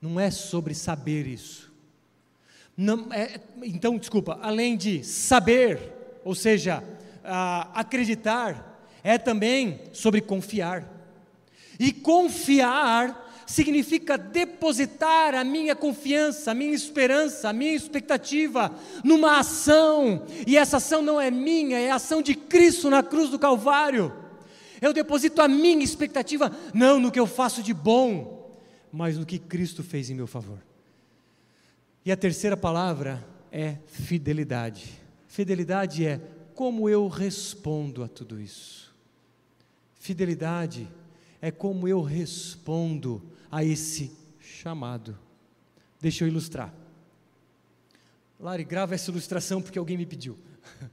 [0.00, 1.72] Não é sobre saber isso.
[2.76, 6.82] Não, é, então, desculpa, além de saber, ou seja,
[7.24, 10.88] ah, acreditar, é também sobre confiar.
[11.78, 18.70] E confiar significa depositar a minha confiança, a minha esperança, a minha expectativa
[19.02, 23.30] numa ação, e essa ação não é minha, é a ação de Cristo na cruz
[23.30, 24.14] do Calvário.
[24.82, 28.54] Eu deposito a minha expectativa não no que eu faço de bom,
[28.92, 30.58] mas no que Cristo fez em meu favor.
[32.04, 35.00] E a terceira palavra é fidelidade.
[35.26, 36.20] Fidelidade é
[36.54, 38.94] como eu respondo a tudo isso.
[39.98, 40.86] Fidelidade
[41.40, 45.18] é como eu respondo a esse chamado.
[46.00, 46.72] Deixa eu ilustrar.
[48.38, 50.38] Lari, grava essa ilustração porque alguém me pediu.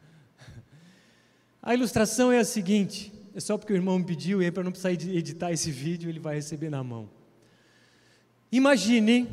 [1.62, 4.72] A ilustração é a seguinte: é só porque o irmão me pediu, e para não
[4.72, 7.10] precisar editar esse vídeo, ele vai receber na mão.
[8.51, 9.28] Imagine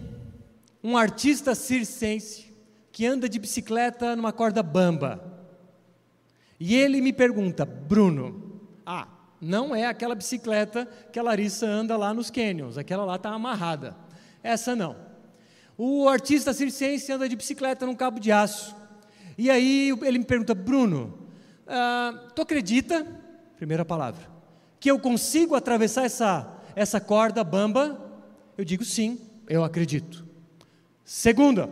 [0.83, 2.53] um artista circense
[2.91, 5.23] que anda de bicicleta numa corda bamba.
[6.59, 8.41] E ele me pergunta, Bruno,
[9.43, 13.97] não é aquela bicicleta que a Larissa anda lá nos canyons, aquela lá está amarrada.
[14.40, 14.95] Essa não.
[15.76, 18.76] O artista circense anda de bicicleta num cabo de aço.
[19.36, 21.26] E aí ele me pergunta, Bruno,
[21.66, 23.05] ah, tu acredita,
[23.57, 24.30] primeira palavra,
[24.78, 28.01] que eu consigo atravessar essa, essa corda bamba?
[28.57, 30.24] Eu digo sim, eu acredito.
[31.05, 31.68] Segunda,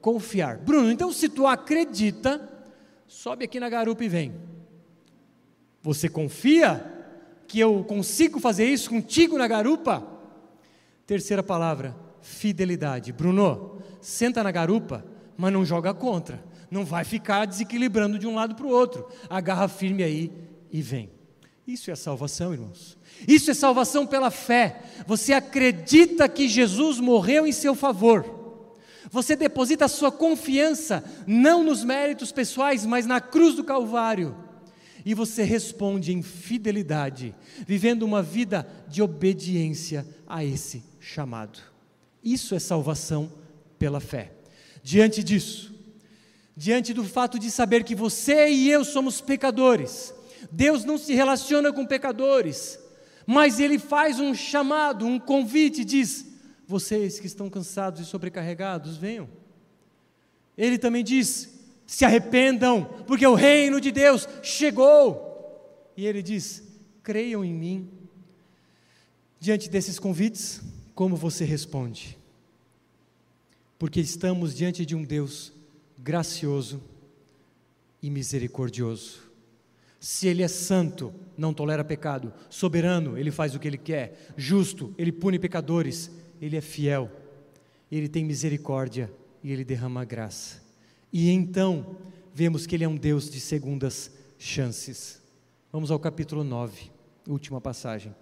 [0.00, 0.58] confiar.
[0.58, 2.48] Bruno, então se tu acredita,
[3.08, 4.34] sobe aqui na garupa e vem.
[5.82, 6.97] Você confia
[7.48, 10.06] que eu consigo fazer isso contigo na garupa?
[11.06, 13.10] Terceira palavra, fidelidade.
[13.10, 15.02] Bruno, senta na garupa,
[15.36, 16.44] mas não joga contra.
[16.70, 19.08] Não vai ficar desequilibrando de um lado para o outro.
[19.30, 20.30] Agarra firme aí
[20.70, 21.10] e vem.
[21.66, 22.98] Isso é salvação, irmãos.
[23.26, 24.82] Isso é salvação pela fé.
[25.06, 28.36] Você acredita que Jesus morreu em seu favor.
[29.10, 34.36] Você deposita a sua confiança não nos méritos pessoais, mas na cruz do Calvário.
[35.08, 37.34] E você responde em fidelidade,
[37.66, 41.60] vivendo uma vida de obediência a esse chamado.
[42.22, 43.32] Isso é salvação
[43.78, 44.32] pela fé.
[44.82, 45.74] Diante disso,
[46.54, 50.12] diante do fato de saber que você e eu somos pecadores,
[50.52, 52.78] Deus não se relaciona com pecadores,
[53.26, 56.26] mas Ele faz um chamado, um convite, diz:
[56.66, 59.26] vocês que estão cansados e sobrecarregados, venham.
[60.54, 61.57] Ele também diz:
[61.88, 65.90] se arrependam, porque o reino de Deus chegou.
[65.96, 66.62] E ele diz:
[67.02, 67.88] creiam em mim.
[69.40, 70.60] Diante desses convites,
[70.94, 72.18] como você responde?
[73.78, 75.50] Porque estamos diante de um Deus
[75.96, 76.82] gracioso
[78.02, 79.20] e misericordioso.
[79.98, 84.94] Se Ele é santo, não tolera pecado, soberano, Ele faz o que Ele quer, justo,
[84.98, 86.10] Ele pune pecadores,
[86.40, 87.10] Ele é fiel,
[87.90, 89.10] Ele tem misericórdia
[89.42, 90.67] e Ele derrama graça.
[91.12, 91.96] E então,
[92.34, 95.22] vemos que Ele é um Deus de segundas chances.
[95.72, 96.90] Vamos ao capítulo 9,
[97.26, 98.14] última passagem.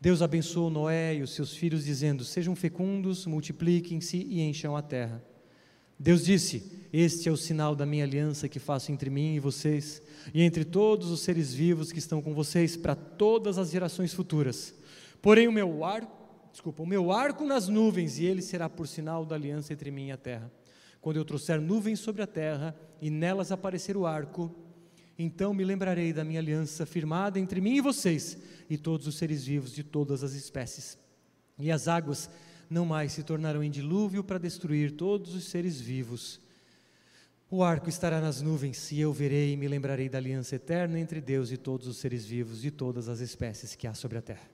[0.00, 5.22] Deus abençoou Noé e os seus filhos, dizendo: Sejam fecundos, multipliquem-se e encham a terra.
[5.98, 10.00] Deus disse: Este é o sinal da minha aliança que faço entre mim e vocês,
[10.32, 14.74] e entre todos os seres vivos que estão com vocês, para todas as gerações futuras.
[15.20, 16.10] Porém, o meu arco,
[16.50, 20.06] desculpa, o meu arco nas nuvens, e ele será por sinal da aliança entre mim
[20.06, 20.50] e a terra.
[21.00, 24.54] Quando eu trouxer nuvens sobre a terra, e nelas aparecer o arco,
[25.18, 28.36] então me lembrarei da minha aliança firmada entre mim e vocês,
[28.68, 30.98] e todos os seres vivos de todas as espécies.
[31.58, 32.28] E as águas
[32.68, 36.40] não mais se tornarão em dilúvio para destruir todos os seres vivos.
[37.50, 41.20] O arco estará nas nuvens, e eu verei e me lembrarei da aliança eterna entre
[41.20, 44.48] Deus e todos os seres vivos de todas as espécies que há sobre a terra.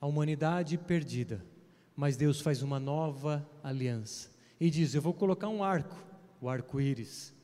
[0.00, 1.44] A humanidade perdida,
[1.96, 5.96] mas Deus faz uma nova aliança e diz: Eu vou colocar um arco,
[6.40, 7.34] o arco-íris,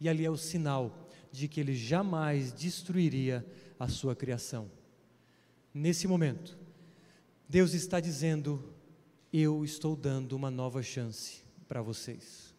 [0.00, 3.44] e ali é o sinal de que ele jamais destruiria
[3.78, 4.70] a sua criação.
[5.72, 6.58] Nesse momento,
[7.48, 8.74] Deus está dizendo:
[9.32, 12.54] Eu estou dando uma nova chance para vocês.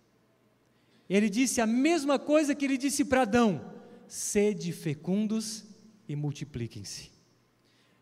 [1.10, 3.74] Ele disse a mesma coisa que ele disse para Adão:
[4.08, 5.66] sede fecundos
[6.08, 7.12] e multipliquem-se.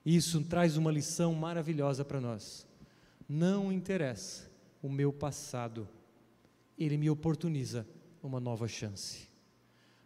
[0.05, 2.67] Isso traz uma lição maravilhosa para nós.
[3.27, 4.49] Não interessa
[4.81, 5.87] o meu passado,
[6.85, 7.87] ele me oportuniza
[8.23, 9.29] uma nova chance.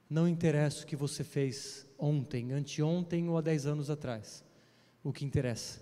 [0.09, 4.43] Não interessa o que você fez ontem, anteontem ou há dez anos atrás.
[5.03, 5.81] O que interessa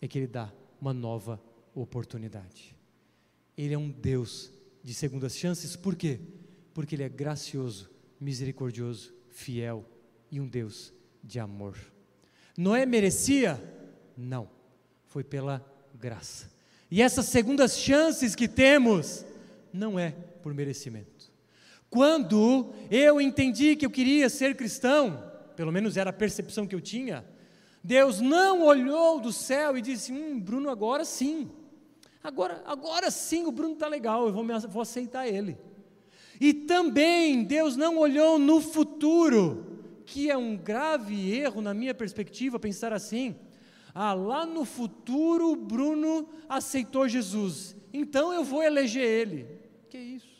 [0.00, 1.42] é que Ele dá uma nova
[1.74, 2.76] oportunidade.
[3.56, 4.50] Ele é um Deus
[4.82, 6.20] de segundas chances, por quê?
[6.72, 7.90] Porque Ele é gracioso,
[8.20, 9.84] misericordioso, fiel
[10.30, 10.92] e um Deus
[11.22, 11.78] de amor.
[12.56, 13.62] Noé merecia?
[14.16, 14.48] Não,
[15.06, 15.64] foi pela
[15.94, 16.50] graça.
[16.90, 19.24] E essas segundas chances que temos,
[19.72, 20.14] não é
[20.44, 21.32] por merecimento.
[21.88, 26.82] Quando eu entendi que eu queria ser cristão, pelo menos era a percepção que eu
[26.82, 27.24] tinha,
[27.82, 31.50] Deus não olhou do céu e disse: Hum, Bruno, agora sim.
[32.22, 35.56] Agora, agora sim o Bruno está legal, eu vou, me, vou aceitar ele.
[36.38, 42.58] E também Deus não olhou no futuro, que é um grave erro na minha perspectiva
[42.58, 43.34] pensar assim.
[43.94, 49.46] Ah, lá no futuro o Bruno aceitou Jesus, então eu vou eleger ele.
[49.88, 50.33] Que isso?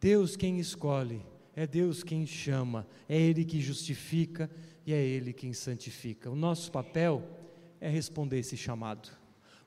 [0.00, 1.22] Deus quem escolhe,
[1.54, 4.50] é Deus quem chama, é Ele que justifica,
[4.86, 6.30] e é Ele quem santifica.
[6.30, 7.22] O nosso papel
[7.80, 9.10] é responder esse chamado,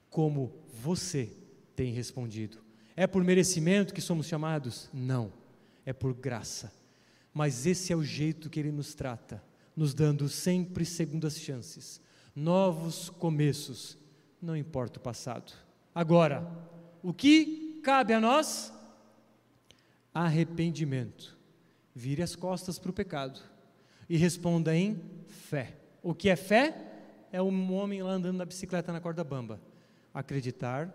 [0.10, 0.52] como
[0.82, 1.30] você
[1.76, 2.58] tem respondido.
[2.96, 4.90] É por merecimento que somos chamados?
[4.92, 5.32] Não,
[5.86, 6.74] é por graça.
[7.34, 9.44] Mas esse é o jeito que Ele nos trata,
[9.76, 12.02] nos dando sempre segundas chances,
[12.36, 13.98] novos começos,
[14.42, 15.54] não importa o passado.
[15.94, 16.50] Agora,
[17.04, 18.74] o que cabe a nós?
[20.14, 21.38] Arrependimento.
[21.94, 23.40] Vire as costas para o pecado
[24.10, 25.78] e responda em fé.
[26.02, 26.76] O que é fé?
[27.32, 29.60] É um homem lá andando na bicicleta na corda bamba.
[30.14, 30.94] Acreditar,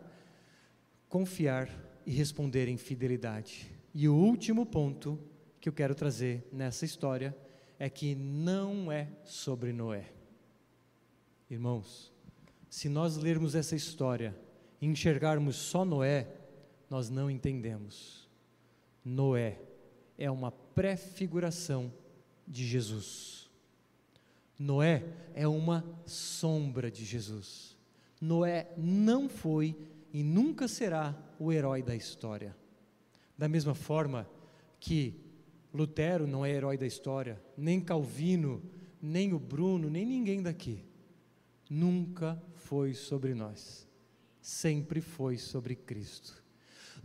[1.08, 1.68] confiar
[2.04, 3.70] e responder em fidelidade.
[3.94, 5.18] E o último ponto
[5.60, 7.34] que eu quero trazer nessa história
[7.78, 10.06] é que não é sobre Noé.
[11.50, 12.12] Irmãos,
[12.68, 14.36] se nós lermos essa história
[14.80, 16.28] e enxergarmos só Noé,
[16.90, 18.25] nós não entendemos.
[19.08, 19.60] Noé
[20.18, 21.92] é uma prefiguração
[22.44, 23.48] de Jesus.
[24.58, 27.78] Noé é uma sombra de Jesus.
[28.20, 29.76] Noé não foi
[30.12, 32.56] e nunca será o herói da história.
[33.38, 34.28] Da mesma forma
[34.80, 35.20] que
[35.72, 38.60] Lutero não é herói da história, nem Calvino,
[39.00, 40.84] nem o Bruno, nem ninguém daqui.
[41.70, 43.86] Nunca foi sobre nós,
[44.40, 46.45] sempre foi sobre Cristo.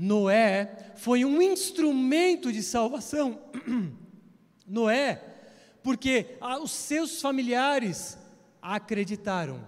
[0.02, 3.40] Noé foi um instrumento de salvação.
[4.66, 5.24] Noé,
[5.84, 8.18] porque os seus familiares
[8.60, 9.64] acreditaram,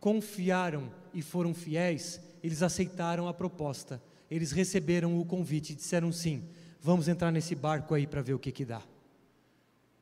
[0.00, 6.48] confiaram e foram fiéis, eles aceitaram a proposta, eles receberam o convite disseram sim,
[6.80, 8.80] vamos entrar nesse barco aí para ver o que, que dá.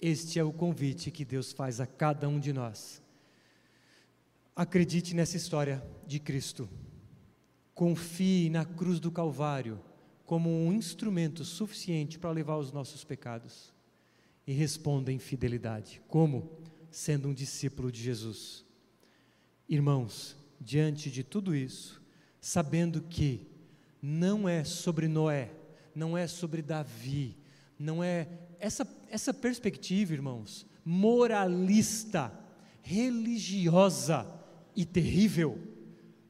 [0.01, 3.03] Este é o convite que Deus faz a cada um de nós.
[4.55, 6.69] Acredite nessa história de Cristo.
[7.75, 9.81] Confie na cruz do Calvário
[10.25, 13.73] como um instrumento suficiente para levar os nossos pecados.
[14.47, 16.03] E responda em fidelidade.
[16.07, 16.51] Como?
[16.91, 18.65] Sendo um discípulo de Jesus.
[19.69, 22.03] Irmãos, diante de tudo isso,
[22.41, 23.47] sabendo que
[24.01, 25.51] não é sobre Noé,
[25.95, 27.39] não é sobre Davi,
[27.79, 32.33] não é essa, essa perspectiva, irmãos, moralista,
[32.83, 34.27] religiosa
[34.77, 35.59] e terrível,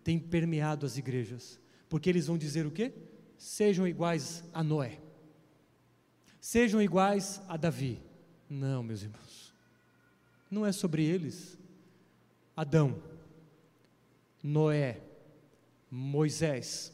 [0.05, 2.93] tem permeado as igrejas, porque eles vão dizer o quê?
[3.39, 5.01] Sejam iguais a Noé,
[6.41, 8.01] sejam iguais a Davi.
[8.49, 9.55] Não, meus irmãos,
[10.51, 11.59] não é sobre eles.
[12.55, 13.03] Adão,
[14.43, 15.01] Noé,
[15.91, 16.93] Moisés,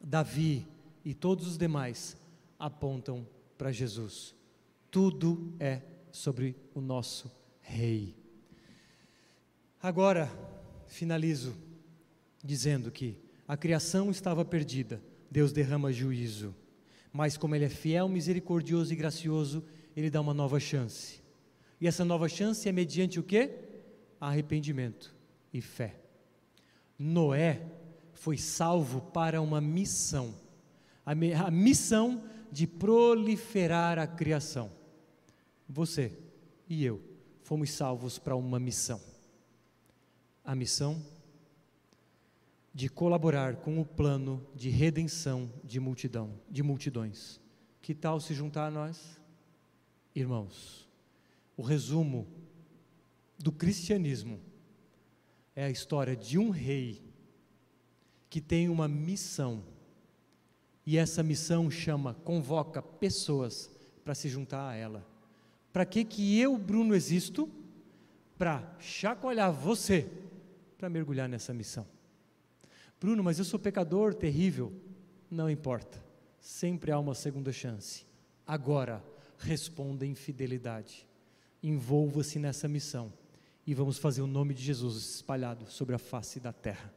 [0.00, 0.68] Davi
[1.04, 2.16] e todos os demais
[2.58, 3.26] apontam
[3.56, 4.34] para Jesus.
[4.90, 5.82] Tudo é
[6.12, 7.30] sobre o nosso
[7.60, 8.14] Rei.
[9.82, 10.30] Agora,
[10.86, 11.65] finalizo
[12.46, 16.54] dizendo que a criação estava perdida, Deus derrama juízo,
[17.12, 19.64] mas como Ele é fiel, misericordioso e gracioso,
[19.96, 21.20] Ele dá uma nova chance.
[21.80, 23.50] E essa nova chance é mediante o que?
[24.20, 25.14] Arrependimento
[25.52, 25.96] e fé.
[26.98, 27.62] Noé
[28.14, 30.34] foi salvo para uma missão,
[31.04, 34.70] a, a missão de proliferar a criação.
[35.68, 36.12] Você
[36.68, 37.02] e eu
[37.42, 39.00] fomos salvos para uma missão.
[40.44, 41.00] A missão
[42.76, 47.40] de colaborar com o plano de redenção de multidão, de multidões.
[47.80, 49.18] Que tal se juntar a nós?
[50.14, 50.86] Irmãos,
[51.56, 52.28] o resumo
[53.38, 54.38] do cristianismo
[55.54, 57.02] é a história de um rei
[58.28, 59.64] que tem uma missão.
[60.84, 63.70] E essa missão chama, convoca pessoas
[64.04, 65.08] para se juntar a ela.
[65.72, 67.50] Para que que eu, Bruno, existo?
[68.36, 70.06] Para chacoalhar você
[70.76, 71.95] para mergulhar nessa missão.
[73.00, 74.72] Bruno, mas eu sou pecador terrível.
[75.30, 76.02] Não importa.
[76.40, 78.06] Sempre há uma segunda chance.
[78.46, 79.04] Agora,
[79.38, 81.06] responda em fidelidade.
[81.62, 83.12] Envolva-se nessa missão
[83.66, 86.94] e vamos fazer o nome de Jesus espalhado sobre a face da terra.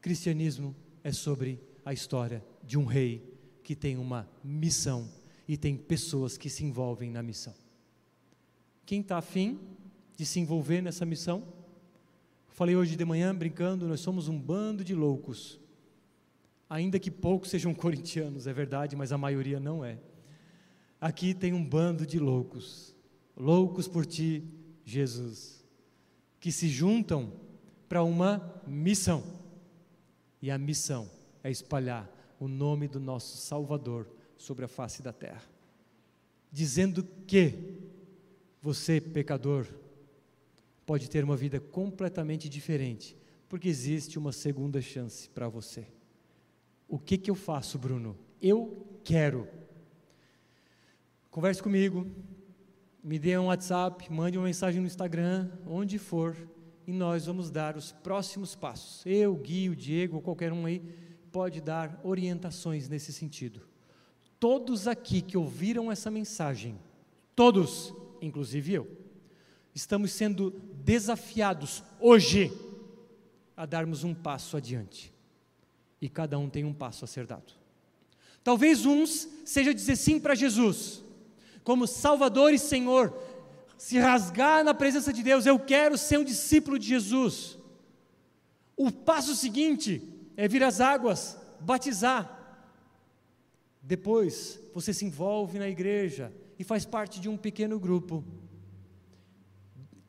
[0.00, 3.32] Cristianismo é sobre a história de um rei
[3.62, 5.08] que tem uma missão
[5.46, 7.54] e tem pessoas que se envolvem na missão.
[8.84, 9.60] Quem está afim
[10.16, 11.46] de se envolver nessa missão?
[12.54, 15.58] Falei hoje de manhã brincando, nós somos um bando de loucos.
[16.70, 19.98] Ainda que poucos sejam corintianos, é verdade, mas a maioria não é.
[21.00, 22.94] Aqui tem um bando de loucos,
[23.36, 24.44] loucos por ti,
[24.84, 25.64] Jesus,
[26.38, 27.32] que se juntam
[27.88, 29.24] para uma missão.
[30.40, 31.10] E a missão
[31.42, 34.06] é espalhar o nome do nosso Salvador
[34.38, 35.42] sobre a face da terra,
[36.52, 37.80] dizendo que
[38.62, 39.66] você, pecador,
[40.86, 43.16] pode ter uma vida completamente diferente,
[43.48, 45.86] porque existe uma segunda chance para você.
[46.88, 48.16] O que, que eu faço, Bruno?
[48.40, 49.48] Eu quero.
[51.30, 52.06] Converse comigo,
[53.02, 56.36] me dê um WhatsApp, mande uma mensagem no Instagram, onde for,
[56.86, 59.04] e nós vamos dar os próximos passos.
[59.04, 60.80] Eu, Gui, o Diego, ou qualquer um aí,
[61.32, 63.60] pode dar orientações nesse sentido.
[64.38, 66.78] Todos aqui que ouviram essa mensagem,
[67.34, 68.88] todos, inclusive eu,
[69.74, 70.52] estamos sendo
[70.84, 72.52] desafiados hoje
[73.56, 75.12] a darmos um passo adiante.
[76.00, 77.54] E cada um tem um passo a ser dado.
[78.42, 81.02] Talvez uns seja dizer sim para Jesus,
[81.62, 83.18] como Salvador e Senhor,
[83.78, 87.56] se rasgar na presença de Deus, eu quero ser um discípulo de Jesus.
[88.76, 90.02] O passo seguinte
[90.36, 92.30] é vir às águas, batizar.
[93.80, 98.22] Depois, você se envolve na igreja e faz parte de um pequeno grupo.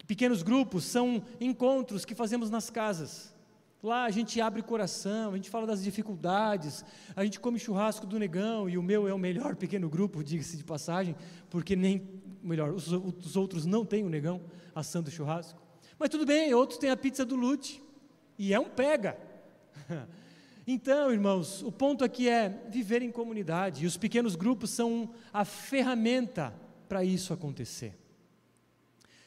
[0.07, 3.33] Pequenos grupos são encontros que fazemos nas casas.
[3.81, 6.83] Lá a gente abre coração, a gente fala das dificuldades,
[7.15, 10.57] a gente come churrasco do negão, e o meu é o melhor pequeno grupo, diga-se
[10.57, 11.15] de passagem,
[11.49, 12.07] porque nem,
[12.41, 14.41] melhor, os, os outros não têm o negão
[14.73, 15.61] assando churrasco.
[15.99, 17.81] Mas tudo bem, outros têm a pizza do Lute,
[18.37, 19.17] e é um pega.
[20.67, 25.45] Então, irmãos, o ponto aqui é viver em comunidade, e os pequenos grupos são a
[25.45, 26.51] ferramenta
[26.89, 27.95] para isso acontecer.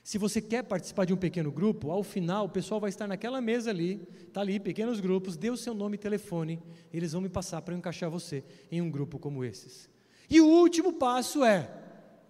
[0.09, 3.43] Se você quer participar de um pequeno grupo, ao final o pessoal vai estar naquela
[3.43, 7.29] mesa ali, está ali, pequenos grupos, dê o seu nome e telefone, eles vão me
[7.29, 8.43] passar para encaixar você
[8.73, 9.87] em um grupo como esses.
[10.31, 11.71] E o último passo é: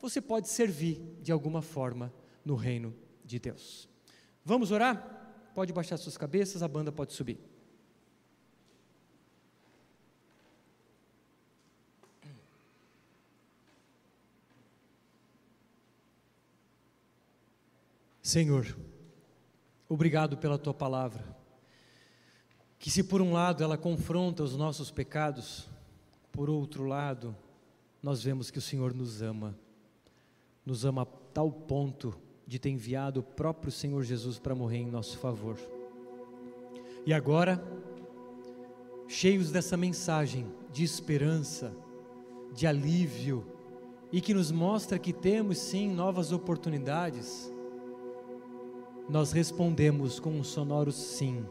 [0.00, 2.12] você pode servir de alguma forma
[2.44, 2.92] no reino
[3.24, 3.88] de Deus.
[4.44, 5.52] Vamos orar?
[5.54, 7.38] Pode baixar suas cabeças, a banda pode subir.
[18.28, 18.76] Senhor,
[19.88, 21.34] obrigado pela tua palavra,
[22.78, 25.66] que se por um lado ela confronta os nossos pecados,
[26.30, 27.34] por outro lado,
[28.02, 29.58] nós vemos que o Senhor nos ama,
[30.62, 32.14] nos ama a tal ponto
[32.46, 35.56] de ter enviado o próprio Senhor Jesus para morrer em nosso favor.
[37.06, 37.64] E agora,
[39.08, 41.74] cheios dessa mensagem de esperança,
[42.52, 43.46] de alívio,
[44.12, 47.50] e que nos mostra que temos sim novas oportunidades,
[49.08, 51.44] nós respondemos com um sonoro sim.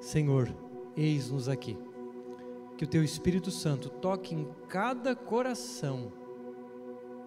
[0.00, 0.52] Senhor,
[0.96, 1.78] eis-nos aqui.
[2.76, 6.12] Que o teu Espírito Santo toque em cada coração,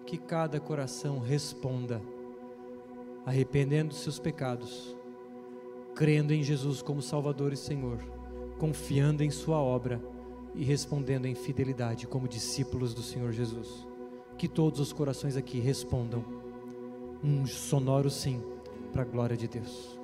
[0.04, 2.02] que cada coração responda,
[3.24, 4.94] arrependendo seus pecados,
[5.94, 7.98] crendo em Jesus como Salvador e Senhor,
[8.58, 9.98] confiando em Sua obra
[10.54, 13.86] e respondendo em fidelidade como discípulos do Senhor Jesus.
[14.36, 16.22] Que todos os corações aqui respondam
[17.24, 18.42] um sonoro sim
[18.96, 19.95] para a glória de Deus.